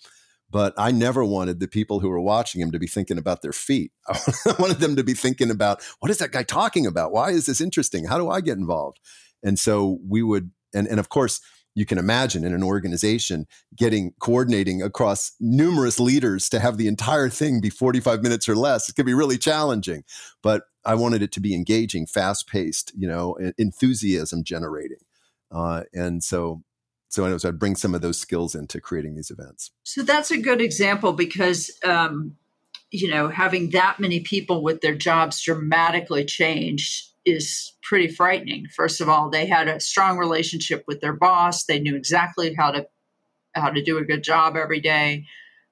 but 0.51 0.75
I 0.77 0.93
never 0.93 1.25
wanted 1.25 1.59
the 1.59 1.67
people 1.67 2.01
who 2.01 2.09
were 2.09 2.21
watching 2.21 2.61
him 2.61 2.71
to 2.71 2.79
be 2.79 2.87
thinking 2.87 3.19
about 3.19 3.43
their 3.43 3.53
feet. 3.53 3.91
I 4.09 4.55
wanted 4.59 4.79
them 4.79 4.97
to 4.97 5.03
be 5.03 5.15
thinking 5.15 5.51
about 5.51 5.83
what 5.99 6.11
is 6.11 6.19
that 6.19 6.31
guy 6.31 6.45
talking 6.45 6.87
about? 6.87 7.13
Why 7.13 7.31
is 7.31 7.47
this 7.47 7.61
interesting? 7.61 8.05
How 8.05 8.19
do 8.19 8.31
I 8.31 8.41
get 8.41 8.59
involved? 8.59 9.01
And 9.43 9.59
so 9.59 9.99
we 10.07 10.23
would, 10.23 10.51
and, 10.75 10.87
and 10.87 11.01
of 11.01 11.09
course, 11.09 11.41
you 11.79 11.87
can 11.87 11.97
imagine 11.97 12.45
in 12.45 12.53
an 12.53 12.65
organization 12.65 13.47
getting 13.77 14.13
coordinating 14.19 14.83
across 14.83 15.31
numerous 15.39 16.01
leaders 16.01 16.49
to 16.49 16.59
have 16.59 16.77
the 16.77 16.89
entire 16.89 17.29
thing 17.29 17.61
be 17.61 17.71
45 17.71 18.21
minutes 18.21 18.49
or 18.49 18.57
less. 18.57 18.89
It 18.89 18.97
can 18.97 19.07
be 19.07 19.15
really 19.15 19.39
challenging, 19.39 20.03
but 20.43 20.65
I 20.85 20.97
wanted 20.97 21.23
it 21.23 21.31
to 21.33 21.41
be 21.41 21.55
engaging, 21.55 22.07
fast 22.07 22.49
paced, 22.49 22.91
you 22.97 23.07
know, 23.07 23.39
enthusiasm 23.57 24.43
generating. 24.43 24.99
Uh, 25.53 25.85
and 25.95 26.25
so, 26.25 26.65
so 27.11 27.23
anyways, 27.23 27.45
I'd 27.45 27.61
bring 27.61 27.77
some 27.77 27.95
of 27.95 28.01
those 28.01 28.19
skills 28.19 28.57
into 28.57 28.81
creating 28.81 29.15
these 29.15 29.31
events. 29.31 29.71
So 29.85 30.03
that's 30.03 30.33
a 30.33 30.39
good 30.39 30.61
example 30.61 31.13
because, 31.13 31.71
um, 31.85 32.37
you 32.91 33.09
know, 33.09 33.29
having 33.29 33.71
that 33.71 34.01
many 34.01 34.19
people 34.19 34.65
with 34.65 34.81
their 34.81 34.97
jobs 34.97 35.41
dramatically 35.41 36.25
changed 36.25 37.13
is 37.29 37.73
pretty 37.83 38.09
frightening. 38.09 38.67
First 38.75 39.01
of 39.01 39.09
all, 39.09 39.31
they 39.31 39.47
had 39.47 39.69
a 39.69 39.81
strong 39.81 40.19
relationship 40.19 40.85
with 40.87 41.01
their 41.01 41.13
boss. 41.13 41.65
They 41.65 41.79
knew 41.79 41.97
exactly 41.97 42.55
how 42.55 42.71
to 42.71 42.87
how 43.55 43.71
to 43.71 43.83
do 43.83 43.99
a 43.99 44.05
good 44.05 44.23
job 44.23 44.57
every 44.57 44.81
day. 44.81 45.27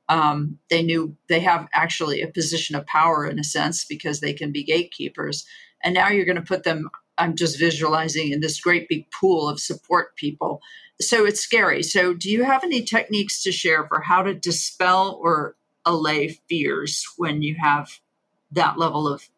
Um, 0.09 0.59
they 0.71 0.83
knew 0.83 1.17
they 1.29 1.41
have 1.41 1.69
actually 1.73 2.23
a 2.23 2.29
position 2.29 2.77
of 2.77 2.87
power 2.87 3.27
in 3.27 3.39
a 3.39 3.45
sense 3.45 3.85
because 3.85 4.21
they 4.21 4.33
can 4.33 4.53
be 4.53 4.65
gatekeepers. 4.65 5.45
And 5.83 5.95
now 5.95 6.09
you're 6.09 6.25
going 6.25 6.37
to 6.37 6.43
put 6.43 6.65
them. 6.65 6.89
I'm 7.19 7.35
just 7.35 7.59
visualizing 7.59 8.31
in 8.33 8.41
this 8.41 8.61
great 8.61 8.89
big 8.89 9.11
pool 9.11 9.49
of 9.49 9.61
support 9.61 10.17
people. 10.17 10.61
So 11.01 11.27
it's 11.27 11.41
scary. 11.41 11.83
So, 11.83 12.15
do 12.15 12.31
you 12.31 12.45
have 12.45 12.65
any 12.65 12.83
techniques 12.83 13.43
to 13.43 13.53
share 13.53 13.87
for 13.87 14.01
how 14.01 14.23
to 14.23 14.35
dispel 14.35 15.19
or 15.23 15.57
allay 15.85 16.29
fears 16.49 17.05
when 17.17 17.43
you 17.43 17.57
have 17.61 18.01
that 18.51 18.79
level 18.79 19.07
of 19.07 19.29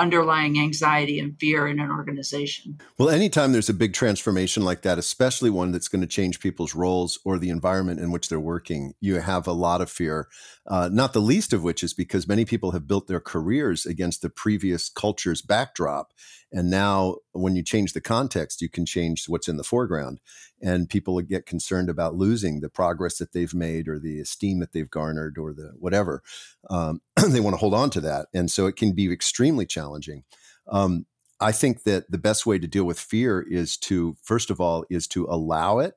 underlying 0.00 0.58
anxiety 0.58 1.20
and 1.20 1.38
fear 1.38 1.68
in 1.68 1.78
an 1.78 1.90
organization. 1.90 2.78
Well, 2.98 3.10
anytime 3.10 3.52
there's 3.52 3.68
a 3.68 3.74
big 3.74 3.92
transformation 3.92 4.64
like 4.64 4.82
that, 4.82 4.98
especially 4.98 5.50
one 5.50 5.72
that's 5.72 5.88
going 5.88 6.00
to 6.00 6.06
change 6.06 6.40
people's 6.40 6.74
roles 6.74 7.18
or 7.24 7.38
the 7.38 7.50
environment 7.50 8.00
in 8.00 8.10
which 8.10 8.28
they're 8.28 8.40
working, 8.40 8.94
you 9.00 9.20
have 9.20 9.46
a 9.46 9.52
lot 9.52 9.80
of 9.80 9.90
fear. 9.90 10.28
Uh, 10.66 10.88
not 10.90 11.12
the 11.12 11.20
least 11.20 11.52
of 11.52 11.62
which 11.62 11.82
is 11.82 11.92
because 11.92 12.26
many 12.26 12.44
people 12.44 12.70
have 12.70 12.86
built 12.86 13.08
their 13.08 13.20
careers 13.20 13.84
against 13.84 14.22
the 14.22 14.30
previous 14.30 14.88
culture's 14.88 15.42
backdrop. 15.42 16.12
And 16.52 16.70
now, 16.70 17.16
when 17.32 17.56
you 17.56 17.62
change 17.62 17.92
the 17.92 18.00
context, 18.00 18.60
you 18.60 18.68
can 18.68 18.84
change 18.84 19.26
what's 19.28 19.48
in 19.48 19.56
the 19.56 19.64
foreground. 19.64 20.20
And 20.62 20.88
people 20.88 21.20
get 21.20 21.46
concerned 21.46 21.88
about 21.88 22.14
losing 22.14 22.60
the 22.60 22.68
progress 22.68 23.18
that 23.18 23.32
they've 23.32 23.54
made 23.54 23.88
or 23.88 23.98
the 23.98 24.20
esteem 24.20 24.60
that 24.60 24.72
they've 24.72 24.90
garnered 24.90 25.38
or 25.38 25.52
the 25.52 25.72
whatever. 25.78 26.22
Um, 26.68 27.00
they 27.28 27.40
want 27.40 27.54
to 27.54 27.60
hold 27.60 27.74
on 27.74 27.90
to 27.90 28.00
that. 28.02 28.26
And 28.34 28.50
so 28.50 28.66
it 28.66 28.76
can 28.76 28.92
be 28.92 29.10
extremely 29.12 29.66
challenging. 29.66 30.24
Um, 30.68 31.06
I 31.40 31.52
think 31.52 31.84
that 31.84 32.10
the 32.10 32.18
best 32.18 32.44
way 32.44 32.58
to 32.58 32.66
deal 32.66 32.84
with 32.84 33.00
fear 33.00 33.40
is 33.40 33.78
to, 33.78 34.16
first 34.22 34.50
of 34.50 34.60
all, 34.60 34.84
is 34.90 35.06
to 35.08 35.24
allow 35.24 35.78
it 35.78 35.94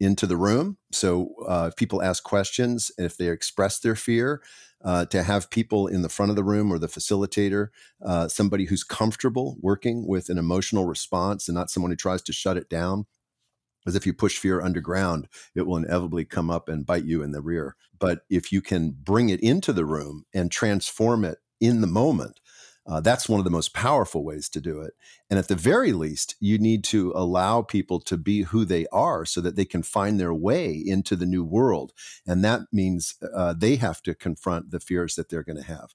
into 0.00 0.26
the 0.26 0.36
room. 0.36 0.78
So 0.92 1.34
uh, 1.46 1.68
if 1.70 1.76
people 1.76 2.02
ask 2.02 2.22
questions, 2.22 2.90
if 2.98 3.16
they 3.16 3.28
express 3.28 3.78
their 3.78 3.96
fear, 3.96 4.42
uh, 4.84 5.04
to 5.06 5.22
have 5.22 5.50
people 5.50 5.86
in 5.88 6.02
the 6.02 6.08
front 6.08 6.30
of 6.30 6.36
the 6.36 6.44
room 6.44 6.72
or 6.72 6.78
the 6.78 6.86
facilitator, 6.86 7.68
uh, 8.04 8.28
somebody 8.28 8.66
who's 8.66 8.84
comfortable 8.84 9.56
working 9.60 10.06
with 10.06 10.28
an 10.28 10.38
emotional 10.38 10.86
response 10.86 11.48
and 11.48 11.56
not 11.56 11.70
someone 11.70 11.90
who 11.90 11.96
tries 11.96 12.22
to 12.22 12.32
shut 12.32 12.56
it 12.56 12.68
down. 12.68 13.06
Because 13.84 13.96
if 13.96 14.06
you 14.06 14.12
push 14.12 14.38
fear 14.38 14.60
underground, 14.60 15.28
it 15.54 15.66
will 15.66 15.78
inevitably 15.78 16.24
come 16.24 16.50
up 16.50 16.68
and 16.68 16.86
bite 16.86 17.04
you 17.04 17.22
in 17.22 17.32
the 17.32 17.40
rear. 17.40 17.74
But 17.98 18.20
if 18.28 18.52
you 18.52 18.60
can 18.60 18.90
bring 18.90 19.30
it 19.30 19.40
into 19.40 19.72
the 19.72 19.84
room 19.84 20.24
and 20.34 20.50
transform 20.50 21.24
it 21.24 21.38
in 21.60 21.80
the 21.80 21.86
moment, 21.86 22.38
uh, 22.88 23.00
that's 23.00 23.28
one 23.28 23.38
of 23.38 23.44
the 23.44 23.50
most 23.50 23.74
powerful 23.74 24.24
ways 24.24 24.48
to 24.48 24.60
do 24.60 24.80
it. 24.80 24.94
And 25.28 25.38
at 25.38 25.48
the 25.48 25.54
very 25.54 25.92
least, 25.92 26.36
you 26.40 26.58
need 26.58 26.82
to 26.84 27.12
allow 27.14 27.60
people 27.60 28.00
to 28.00 28.16
be 28.16 28.42
who 28.42 28.64
they 28.64 28.86
are 28.86 29.26
so 29.26 29.42
that 29.42 29.56
they 29.56 29.66
can 29.66 29.82
find 29.82 30.18
their 30.18 30.32
way 30.32 30.72
into 30.72 31.14
the 31.14 31.26
new 31.26 31.44
world. 31.44 31.92
And 32.26 32.42
that 32.44 32.62
means 32.72 33.16
uh, 33.34 33.54
they 33.56 33.76
have 33.76 34.02
to 34.04 34.14
confront 34.14 34.70
the 34.70 34.80
fears 34.80 35.16
that 35.16 35.28
they're 35.28 35.42
going 35.42 35.58
to 35.58 35.62
have. 35.62 35.90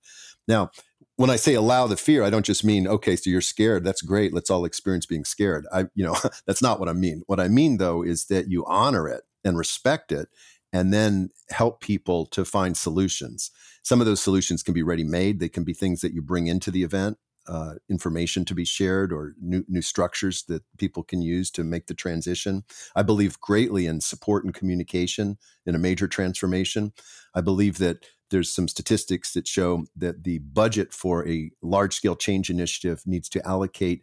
Now, 0.47 0.69
when 1.15 1.31
I 1.31 1.35
say 1.35 1.55
allow 1.55 1.87
the 1.87 1.97
fear, 1.97 2.23
I 2.23 2.29
don't 2.29 2.45
just 2.45 2.63
mean, 2.63 2.87
okay, 2.87 3.15
so 3.15 3.29
you're 3.29 3.41
scared. 3.41 3.83
That's 3.83 4.01
great. 4.01 4.33
Let's 4.33 4.51
all 4.51 4.65
experience 4.65 5.07
being 5.07 5.25
scared. 5.25 5.65
I, 5.73 5.85
you 5.95 6.05
know, 6.05 6.15
that's 6.45 6.61
not 6.61 6.79
what 6.79 6.89
I 6.89 6.93
mean. 6.93 7.23
What 7.25 7.39
I 7.39 7.47
mean, 7.47 7.77
though, 7.77 8.03
is 8.03 8.25
that 8.25 8.49
you 8.49 8.65
honor 8.67 9.07
it 9.07 9.23
and 9.43 9.57
respect 9.57 10.11
it 10.11 10.29
and 10.73 10.91
then 10.91 11.29
help 11.51 11.79
people 11.79 12.25
to 12.25 12.43
find 12.43 12.75
solutions. 12.75 13.51
Some 13.83 14.01
of 14.01 14.07
those 14.07 14.21
solutions 14.21 14.63
can 14.63 14.73
be 14.73 14.83
ready 14.83 15.03
made. 15.03 15.39
They 15.39 15.49
can 15.49 15.63
be 15.63 15.73
things 15.73 16.01
that 16.01 16.13
you 16.13 16.21
bring 16.21 16.47
into 16.47 16.71
the 16.71 16.83
event, 16.83 17.17
uh, 17.47 17.75
information 17.89 18.43
to 18.45 18.55
be 18.55 18.65
shared, 18.65 19.13
or 19.13 19.35
new, 19.39 19.63
new 19.67 19.83
structures 19.83 20.43
that 20.47 20.63
people 20.77 21.03
can 21.03 21.21
use 21.21 21.51
to 21.51 21.63
make 21.63 21.85
the 21.85 21.93
transition. 21.93 22.63
I 22.95 23.03
believe 23.03 23.39
greatly 23.39 23.85
in 23.85 24.01
support 24.01 24.43
and 24.43 24.53
communication 24.53 25.37
in 25.65 25.75
a 25.75 25.79
major 25.79 26.07
transformation. 26.07 26.93
I 27.35 27.41
believe 27.41 27.77
that 27.77 28.05
there's 28.31 28.51
some 28.51 28.67
statistics 28.67 29.33
that 29.33 29.47
show 29.47 29.85
that 29.95 30.23
the 30.23 30.39
budget 30.39 30.91
for 30.91 31.27
a 31.27 31.51
large 31.61 31.93
scale 31.93 32.15
change 32.15 32.49
initiative 32.49 33.03
needs 33.05 33.29
to 33.29 33.47
allocate 33.47 34.01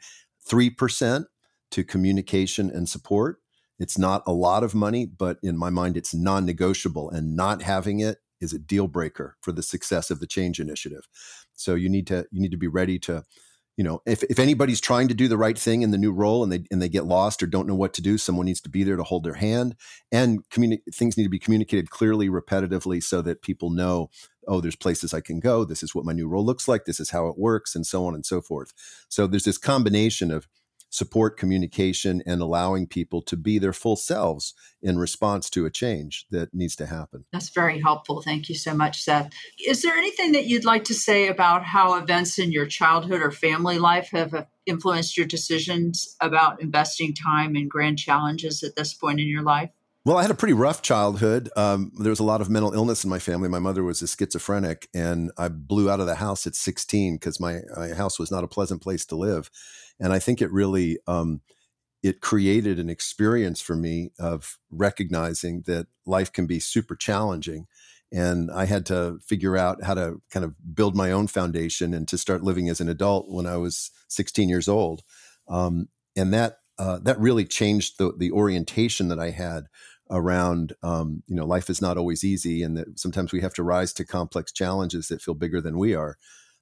3% 0.49 1.25
to 1.73 1.85
communication 1.85 2.71
and 2.71 2.89
support. 2.89 3.39
It's 3.81 3.99
not 3.99 4.23
a 4.27 4.33
lot 4.33 4.63
of 4.63 4.75
money, 4.75 5.07
but 5.07 5.39
in 5.43 5.57
my 5.57 5.71
mind, 5.71 5.97
it's 5.97 6.15
non 6.15 6.45
negotiable. 6.45 7.11
And 7.11 7.35
not 7.35 7.63
having 7.63 7.99
it 7.99 8.19
is 8.41 8.53
a 8.53 8.59
deal 8.59 8.87
breaker 8.87 9.37
for 9.41 9.53
the 9.53 9.63
success 9.63 10.11
of 10.11 10.21
the 10.21 10.27
change 10.27 10.61
initiative. 10.61 11.09
So 11.55 11.75
you 11.75 11.89
need 11.89 12.07
to 12.09 12.27
you 12.31 12.41
need 12.41 12.53
to 12.53 12.57
be 12.59 12.69
ready 12.69 12.99
to, 13.01 13.25
you 13.77 13.85
know, 13.85 14.03
if, 14.07 14.23
if 14.25 14.39
anybody's 14.39 14.81
trying 14.81 15.09
to 15.09 15.15
do 15.15 15.29
the 15.29 15.39
right 15.39 15.59
thing 15.59 15.83
in 15.83 15.91
the 15.91 15.99
new 15.99 16.13
role 16.13 16.43
and 16.43 16.53
they 16.53 16.65
and 16.71 16.81
they 16.81 16.89
get 16.89 17.07
lost 17.07 17.43
or 17.43 17.47
don't 17.47 17.67
know 17.67 17.75
what 17.75 17.95
to 17.95 18.03
do, 18.03 18.19
someone 18.19 18.47
needs 18.47 18.61
to 18.63 18.71
be 18.71 18.85
there 18.85 18.97
to 18.97 19.03
hold 19.03 19.25
their 19.25 19.35
hand. 19.35 19.77
And 20.13 20.47
communi- 20.51 20.83
things 20.93 21.17
need 21.17 21.25
to 21.25 21.31
be 21.31 21.39
communicated 21.39 21.91
clearly, 21.91 22.29
repetitively, 22.29 23.03
so 23.03 23.23
that 23.23 23.43
people 23.43 23.71
know, 23.71 24.11
oh, 24.47 24.61
there's 24.61 24.77
places 24.77 25.15
I 25.15 25.21
can 25.21 25.41
go. 25.41 25.65
This 25.65 25.83
is 25.83 25.95
what 25.95 26.05
my 26.05 26.13
new 26.13 26.29
role 26.29 26.45
looks 26.45 26.69
like. 26.69 26.85
This 26.85 27.01
is 27.01 27.11
how 27.11 27.29
it 27.29 27.39
works, 27.39 27.75
and 27.75 27.87
so 27.87 28.07
on 28.07 28.15
and 28.15 28.27
so 28.27 28.43
forth. 28.43 28.73
So 29.09 29.27
there's 29.27 29.45
this 29.45 29.59
combination 29.59 30.31
of 30.31 30.49
support 30.91 31.37
communication 31.37 32.23
and 32.27 32.43
allowing 32.43 32.87
people 32.87 33.23
to 33.23 33.37
be 33.37 33.59
their 33.59 33.73
full 33.73 33.97
selves 33.97 34.53
in 34.83 34.99
response 34.99 35.49
to 35.51 35.65
a 35.65 35.71
change 35.71 36.27
that 36.31 36.53
needs 36.53 36.77
to 36.77 36.87
happen. 36.87 37.25
That's 37.33 37.51
very 37.51 37.81
helpful. 37.81 38.23
Thank 38.23 38.49
you 38.49 38.55
so 38.57 38.75
much, 38.75 39.03
Seth. 39.03 39.31
Is 39.67 39.83
there 39.83 39.95
anything 39.95 40.33
that 40.33 40.47
you'd 40.47 40.65
like 40.65 40.85
to 40.85 40.95
say 40.95 41.29
about 41.29 41.65
how 41.65 41.95
events 41.95 42.39
in 42.39 42.51
your 42.53 42.67
childhood 42.67 43.23
or 43.23 43.31
family 43.31 43.79
life 43.79 44.11
have 44.13 44.35
uh, 44.35 44.45
influenced 44.67 45.17
your 45.17 45.27
decisions 45.27 46.17
about 46.21 46.61
investing 46.61 47.15
time 47.15 47.57
in 47.57 47.69
grand 47.69 47.99
challenges 47.99 48.63
at 48.63 48.75
this 48.77 48.93
point 48.93 49.21
in 49.21 49.29
your 49.29 49.43
life? 49.43 49.71
Well, 50.05 50.17
I 50.17 50.23
had 50.23 50.31
a 50.31 50.35
pretty 50.35 50.55
rough 50.55 50.81
childhood. 50.81 51.51
Um, 51.57 51.93
there 51.99 52.09
was 52.09 52.21
a 52.21 52.25
lot 52.25 52.41
of 52.41 52.49
mental 52.49 52.73
illness 52.73 53.05
in 53.05 53.11
my 53.11 53.19
family. 53.19 53.51
My 53.51 53.59
mother 53.59 53.85
was 53.85 54.01
a 54.01 54.09
schizophrenic, 54.09 54.89
and 54.95 55.31
I 55.37 55.49
blew 55.49 55.91
out 55.91 56.01
of 56.01 56.07
the 56.07 56.15
house 56.15 56.47
at 56.47 56.55
16 56.55 57.17
because 57.17 57.39
my, 57.39 57.61
my 57.77 57.89
house 57.89 58.19
was 58.19 58.31
not 58.31 58.43
a 58.43 58.49
pleasant 58.49 58.81
place 58.81 59.05
to 59.07 59.17
live 59.17 59.51
and 60.01 60.13
I 60.13 60.19
think 60.19 60.41
it 60.41 60.51
really 60.51 60.99
um, 61.07 61.43
it 62.03 62.21
created 62.21 62.79
an 62.79 62.89
experience 62.89 63.61
for 63.61 63.77
me 63.77 64.13
of 64.19 64.59
recognizing 64.71 65.63
that 65.67 65.87
life 66.07 66.33
can 66.33 66.47
be 66.47 66.59
super 66.59 66.97
challenging. 66.97 67.67
And 68.13 68.51
I 68.51 68.65
had 68.65 68.87
to 68.87 69.19
figure 69.25 69.57
out 69.57 69.85
how 69.85 69.95
to 69.95 70.21
kind 70.31 70.45
of 70.45 70.55
build 70.75 70.97
my 70.97 71.13
own 71.13 71.27
foundation 71.27 71.95
and 71.95 72.09
to 72.09 72.19
start 72.19 72.43
living 72.43 72.69
as 72.69 72.81
an 72.81 72.89
adult 72.89 73.29
when 73.29 73.47
I 73.47 73.57
was 73.57 73.91
16 74.09 74.49
years 74.49 74.69
old. 74.69 75.03
Um, 75.49 75.89
and 76.17 76.33
that 76.35 76.57
uh, 76.79 76.99
that 77.03 77.21
really 77.21 77.45
changed 77.45 77.99
the 77.99 78.13
the 78.17 78.33
orientation 78.33 79.09
that 79.09 79.19
I 79.19 79.31
had 79.31 79.67
around 80.11 80.73
um, 80.83 81.23
you 81.27 81.37
know 81.37 81.45
life 81.45 81.71
is 81.71 81.81
not 81.81 81.99
always 81.99 82.25
easy 82.25 82.63
and 82.63 82.77
that 82.77 82.99
sometimes 82.99 83.33
we 83.33 83.43
have 83.43 83.55
to 83.55 83.63
rise 83.63 83.93
to 83.93 84.05
complex 84.05 84.51
challenges 84.51 85.09
that 85.09 85.23
feel 85.23 85.35
bigger 85.35 85.61
than 85.61 85.79
we 85.79 85.95
are. 85.95 86.17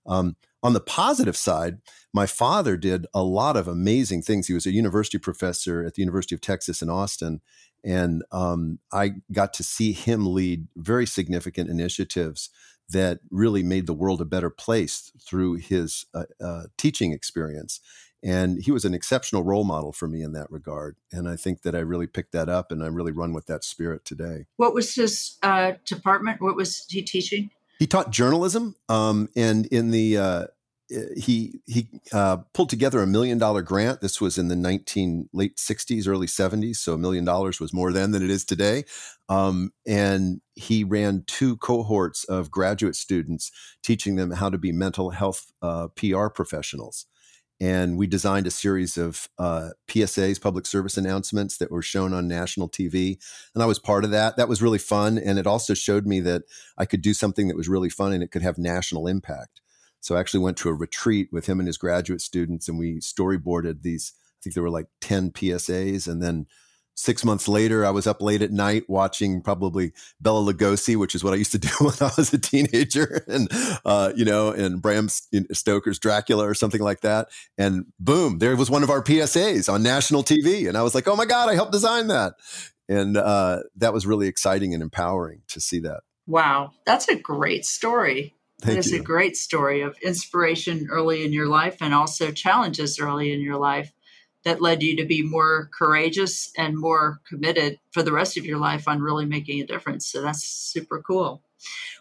Um, 0.08 0.36
on 0.62 0.72
the 0.72 0.80
positive 0.80 1.36
side, 1.36 1.78
my 2.12 2.26
father 2.26 2.76
did 2.76 3.06
a 3.14 3.22
lot 3.22 3.56
of 3.56 3.68
amazing 3.68 4.22
things. 4.22 4.48
He 4.48 4.54
was 4.54 4.66
a 4.66 4.72
university 4.72 5.18
professor 5.18 5.84
at 5.84 5.94
the 5.94 6.02
University 6.02 6.34
of 6.34 6.40
Texas 6.40 6.82
in 6.82 6.90
Austin. 6.90 7.40
And 7.84 8.24
um, 8.32 8.80
I 8.92 9.12
got 9.30 9.54
to 9.54 9.62
see 9.62 9.92
him 9.92 10.34
lead 10.34 10.66
very 10.76 11.06
significant 11.06 11.70
initiatives 11.70 12.50
that 12.90 13.20
really 13.30 13.62
made 13.62 13.86
the 13.86 13.94
world 13.94 14.20
a 14.20 14.24
better 14.24 14.50
place 14.50 15.12
through 15.24 15.54
his 15.54 16.06
uh, 16.14 16.24
uh, 16.42 16.64
teaching 16.76 17.12
experience. 17.12 17.80
And 18.20 18.60
he 18.60 18.72
was 18.72 18.84
an 18.84 18.94
exceptional 18.94 19.44
role 19.44 19.62
model 19.62 19.92
for 19.92 20.08
me 20.08 20.22
in 20.22 20.32
that 20.32 20.50
regard. 20.50 20.96
And 21.12 21.28
I 21.28 21.36
think 21.36 21.62
that 21.62 21.76
I 21.76 21.80
really 21.80 22.08
picked 22.08 22.32
that 22.32 22.48
up 22.48 22.72
and 22.72 22.82
I 22.82 22.88
really 22.88 23.12
run 23.12 23.32
with 23.32 23.46
that 23.46 23.62
spirit 23.62 24.04
today. 24.04 24.46
What 24.56 24.74
was 24.74 24.94
his 24.96 25.36
uh, 25.42 25.74
department? 25.84 26.40
What 26.40 26.56
was 26.56 26.84
he 26.88 27.02
teaching? 27.02 27.50
He 27.78 27.86
taught 27.86 28.10
journalism. 28.10 28.74
Um, 28.88 29.28
and 29.36 29.66
in 29.66 29.90
the, 29.90 30.18
uh, 30.18 30.44
he 31.16 31.60
he 31.66 31.88
uh, 32.14 32.38
pulled 32.54 32.70
together 32.70 33.02
a 33.02 33.06
million 33.06 33.36
dollar 33.36 33.60
grant. 33.60 34.00
This 34.00 34.22
was 34.22 34.38
in 34.38 34.48
the 34.48 34.56
nineteen 34.56 35.28
late 35.34 35.56
'60s, 35.56 36.08
early 36.08 36.26
'70s. 36.26 36.76
So 36.76 36.94
a 36.94 36.98
million 36.98 37.26
dollars 37.26 37.60
was 37.60 37.74
more 37.74 37.92
then 37.92 38.10
than 38.12 38.22
it 38.22 38.30
is 38.30 38.44
today. 38.44 38.84
Um, 39.28 39.72
and 39.86 40.40
he 40.54 40.84
ran 40.84 41.24
two 41.26 41.58
cohorts 41.58 42.24
of 42.24 42.50
graduate 42.50 42.96
students, 42.96 43.52
teaching 43.82 44.16
them 44.16 44.30
how 44.30 44.48
to 44.48 44.56
be 44.56 44.72
mental 44.72 45.10
health 45.10 45.52
uh, 45.60 45.88
PR 45.88 46.28
professionals 46.28 47.04
and 47.60 47.98
we 47.98 48.06
designed 48.06 48.46
a 48.46 48.52
series 48.52 48.96
of 48.96 49.28
uh, 49.38 49.70
PSAs, 49.88 50.40
public 50.40 50.64
service 50.64 50.96
announcements 50.96 51.56
that 51.58 51.72
were 51.72 51.82
shown 51.82 52.12
on 52.12 52.28
national 52.28 52.68
TV. 52.68 53.18
And 53.54 53.62
I 53.62 53.66
was 53.66 53.80
part 53.80 54.04
of 54.04 54.10
that. 54.12 54.36
That 54.36 54.48
was 54.48 54.62
really 54.62 54.78
fun. 54.78 55.18
And 55.18 55.38
it 55.38 55.46
also 55.46 55.74
showed 55.74 56.06
me 56.06 56.20
that 56.20 56.42
I 56.76 56.86
could 56.86 57.02
do 57.02 57.14
something 57.14 57.48
that 57.48 57.56
was 57.56 57.68
really 57.68 57.88
fun 57.88 58.12
and 58.12 58.22
it 58.22 58.30
could 58.30 58.42
have 58.42 58.58
national 58.58 59.08
impact. 59.08 59.60
So 60.00 60.14
I 60.14 60.20
actually 60.20 60.40
went 60.40 60.56
to 60.58 60.68
a 60.68 60.74
retreat 60.74 61.28
with 61.32 61.46
him 61.46 61.58
and 61.58 61.66
his 61.66 61.76
graduate 61.76 62.20
students, 62.20 62.68
and 62.68 62.78
we 62.78 62.98
storyboarded 62.98 63.82
these. 63.82 64.12
I 64.16 64.38
think 64.42 64.54
there 64.54 64.62
were 64.62 64.70
like 64.70 64.86
10 65.00 65.32
PSAs. 65.32 66.06
And 66.06 66.22
then 66.22 66.46
six 66.98 67.24
months 67.24 67.46
later, 67.46 67.86
I 67.86 67.90
was 67.90 68.08
up 68.08 68.20
late 68.20 68.42
at 68.42 68.50
night 68.50 68.90
watching 68.90 69.40
probably 69.40 69.92
Bela 70.20 70.52
Lugosi, 70.52 70.96
which 70.96 71.14
is 71.14 71.22
what 71.22 71.32
I 71.32 71.36
used 71.36 71.52
to 71.52 71.58
do 71.68 71.68
when 71.78 71.94
I 72.00 72.10
was 72.16 72.32
a 72.32 72.38
teenager, 72.38 73.24
and 73.28 73.48
uh, 73.84 74.12
you 74.16 74.24
know, 74.24 74.50
and 74.50 74.82
Bram 74.82 75.08
Stoker's 75.08 75.98
Dracula 75.98 76.46
or 76.46 76.54
something 76.54 76.80
like 76.80 77.00
that. 77.02 77.28
And 77.56 77.86
boom, 78.00 78.38
there 78.38 78.56
was 78.56 78.68
one 78.68 78.82
of 78.82 78.90
our 78.90 79.02
PSAs 79.02 79.72
on 79.72 79.82
national 79.82 80.24
TV, 80.24 80.68
and 80.68 80.76
I 80.76 80.82
was 80.82 80.94
like, 80.94 81.06
oh 81.06 81.16
my 81.16 81.24
god, 81.24 81.48
I 81.48 81.54
helped 81.54 81.72
design 81.72 82.08
that, 82.08 82.34
and 82.88 83.16
uh, 83.16 83.60
that 83.76 83.92
was 83.92 84.06
really 84.06 84.26
exciting 84.26 84.74
and 84.74 84.82
empowering 84.82 85.42
to 85.48 85.60
see 85.60 85.78
that. 85.80 86.00
Wow, 86.26 86.72
that's 86.84 87.08
a 87.08 87.16
great 87.16 87.64
story. 87.64 88.34
Thank 88.60 88.74
that 88.74 88.86
is 88.86 88.92
you. 88.92 89.00
a 89.00 89.02
great 89.04 89.36
story 89.36 89.82
of 89.82 89.96
inspiration 90.02 90.88
early 90.90 91.24
in 91.24 91.32
your 91.32 91.46
life 91.46 91.76
and 91.80 91.94
also 91.94 92.32
challenges 92.32 92.98
early 92.98 93.32
in 93.32 93.40
your 93.40 93.56
life 93.56 93.92
that 94.48 94.62
led 94.62 94.82
you 94.82 94.96
to 94.96 95.04
be 95.04 95.22
more 95.22 95.70
courageous 95.78 96.50
and 96.56 96.76
more 96.76 97.20
committed 97.28 97.78
for 97.92 98.02
the 98.02 98.12
rest 98.12 98.38
of 98.38 98.46
your 98.46 98.58
life 98.58 98.88
on 98.88 99.02
really 99.02 99.26
making 99.26 99.60
a 99.60 99.66
difference. 99.66 100.10
So 100.10 100.22
that's 100.22 100.42
super 100.42 101.02
cool. 101.06 101.42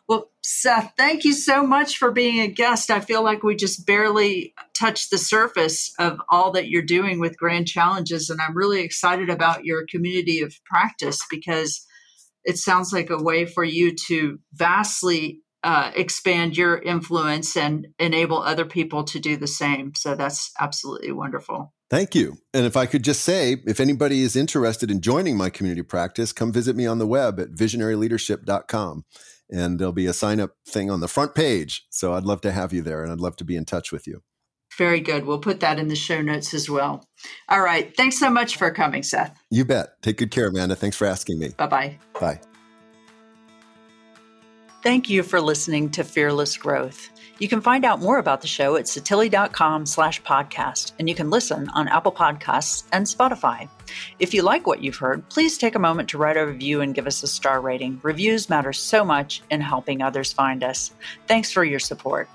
Well, 0.08 0.32
Seth, 0.42 0.94
thank 0.98 1.26
you 1.26 1.34
so 1.34 1.68
much 1.68 1.98
for 1.98 2.12
being 2.12 2.40
a 2.40 2.48
guest. 2.48 2.90
I 2.90 3.02
feel 3.02 3.24
like 3.24 3.44
we 3.44 3.56
just 3.56 3.86
barely 3.86 4.54
touched 4.74 5.12
the 5.12 5.18
surface 5.18 5.94
of 6.00 6.22
all 6.30 6.52
that 6.52 6.70
you're 6.70 6.82
doing 6.82 7.20
with 7.20 7.38
Grand 7.38 7.68
Challenges. 7.68 8.30
And 8.30 8.40
I'm 8.40 8.56
really 8.56 8.82
excited 8.82 9.30
about 9.30 9.66
your 9.66 9.86
community 9.90 10.42
of 10.42 10.56
practice 10.64 11.20
because 11.30 11.86
it 12.46 12.58
sounds 12.58 12.94
like 12.94 13.10
a 13.10 13.22
way 13.22 13.46
for 13.46 13.66
you 13.66 13.94
to 14.08 14.40
vastly 14.54 15.42
uh, 15.64 15.92
expand 15.96 16.56
your 16.56 16.78
influence 16.78 17.58
and 17.58 17.88
enable 18.00 18.42
other 18.42 18.64
people 18.64 19.04
to 19.04 19.20
do 19.20 19.36
the 19.36 19.48
same. 19.48 19.94
So 19.96 20.16
that's 20.16 20.52
absolutely 20.58 21.12
wonderful. 21.12 21.74
Thank 21.90 22.16
you. 22.16 22.40
And 22.54 22.66
if 22.66 22.76
I 22.76 22.86
could 22.86 23.04
just 23.04 23.22
say, 23.22 23.58
if 23.66 23.80
anybody 23.80 24.22
is 24.22 24.36
interested 24.36 24.92
in 24.92 25.00
joining 25.00 25.38
my 25.38 25.50
community 25.50 25.84
practice, 25.84 26.34
come 26.34 26.52
visit 26.52 26.76
me 26.76 26.86
on 26.86 26.98
the 27.00 27.08
web 27.08 27.40
at 27.40 27.52
visionaryleadership.com. 27.52 29.06
And 29.50 29.80
there'll 29.80 29.94
be 29.94 30.06
a 30.06 30.14
sign 30.14 30.42
up 30.42 30.52
thing 30.68 30.92
on 30.92 31.00
the 31.00 31.08
front 31.08 31.34
page. 31.34 31.86
So 31.90 32.14
I'd 32.14 32.26
love 32.26 32.42
to 32.42 32.52
have 32.52 32.74
you 32.74 32.82
there 32.82 33.04
and 33.04 33.12
I'd 33.12 33.22
love 33.22 33.38
to 33.38 33.46
be 33.46 33.56
in 33.56 33.64
touch 33.64 33.94
with 33.94 34.06
you. 34.06 34.22
Very 34.78 35.00
good. 35.00 35.26
We'll 35.26 35.40
put 35.40 35.62
that 35.62 35.80
in 35.80 35.88
the 35.88 35.96
show 35.96 36.22
notes 36.22 36.54
as 36.54 36.70
well. 36.70 37.06
All 37.48 37.62
right. 37.62 37.96
Thanks 37.96 38.20
so 38.20 38.30
much 38.30 38.58
for 38.58 38.70
coming, 38.70 39.02
Seth. 39.02 39.40
You 39.50 39.64
bet. 39.64 40.02
Take 40.02 40.18
good 40.18 40.30
care, 40.30 40.48
Amanda. 40.48 40.76
Thanks 40.76 40.98
for 40.98 41.08
asking 41.08 41.40
me. 41.40 41.50
Bye-bye. 41.58 41.98
Bye. 42.20 42.42
Thank 44.84 45.10
you 45.10 45.24
for 45.24 45.42
listening 45.42 45.90
to 45.92 46.04
Fearless 46.04 46.58
Growth. 46.58 47.10
You 47.40 47.48
can 47.48 47.62
find 47.62 47.86
out 47.86 48.02
more 48.02 48.18
about 48.18 48.42
the 48.42 48.48
show 48.48 48.76
at 48.76 48.86
setili.com 48.86 49.86
slash 49.86 50.22
podcast, 50.24 50.94
and 50.98 51.08
you 51.08 51.16
can 51.16 51.30
listen 51.30 51.70
on 51.70 51.88
Apple 51.88 52.12
Podcasts 52.12 52.84
and 52.92 53.06
Spotify. 53.06 53.70
If 54.20 54.34
you 54.34 54.42
like 54.42 54.66
what 54.66 54.84
you've 54.84 54.96
heard, 54.98 55.28
please 55.30 55.58
take 55.58 55.76
a 55.76 55.80
moment 55.80 56.10
to 56.10 56.18
write 56.18 56.38
a 56.38 56.46
review 56.46 56.82
and 56.82 56.96
give 56.96 57.08
us 57.08 57.24
a 57.24 57.28
star 57.28 57.62
rating. 57.62 58.00
Reviews 58.04 58.50
matter 58.50 58.74
so 58.74 59.06
much 59.06 59.42
in 59.50 59.62
helping 59.62 60.02
others 60.02 60.34
find 60.34 60.64
us. 60.64 60.92
Thanks 61.28 61.52
for 61.52 61.64
your 61.64 61.80
support. 61.80 62.28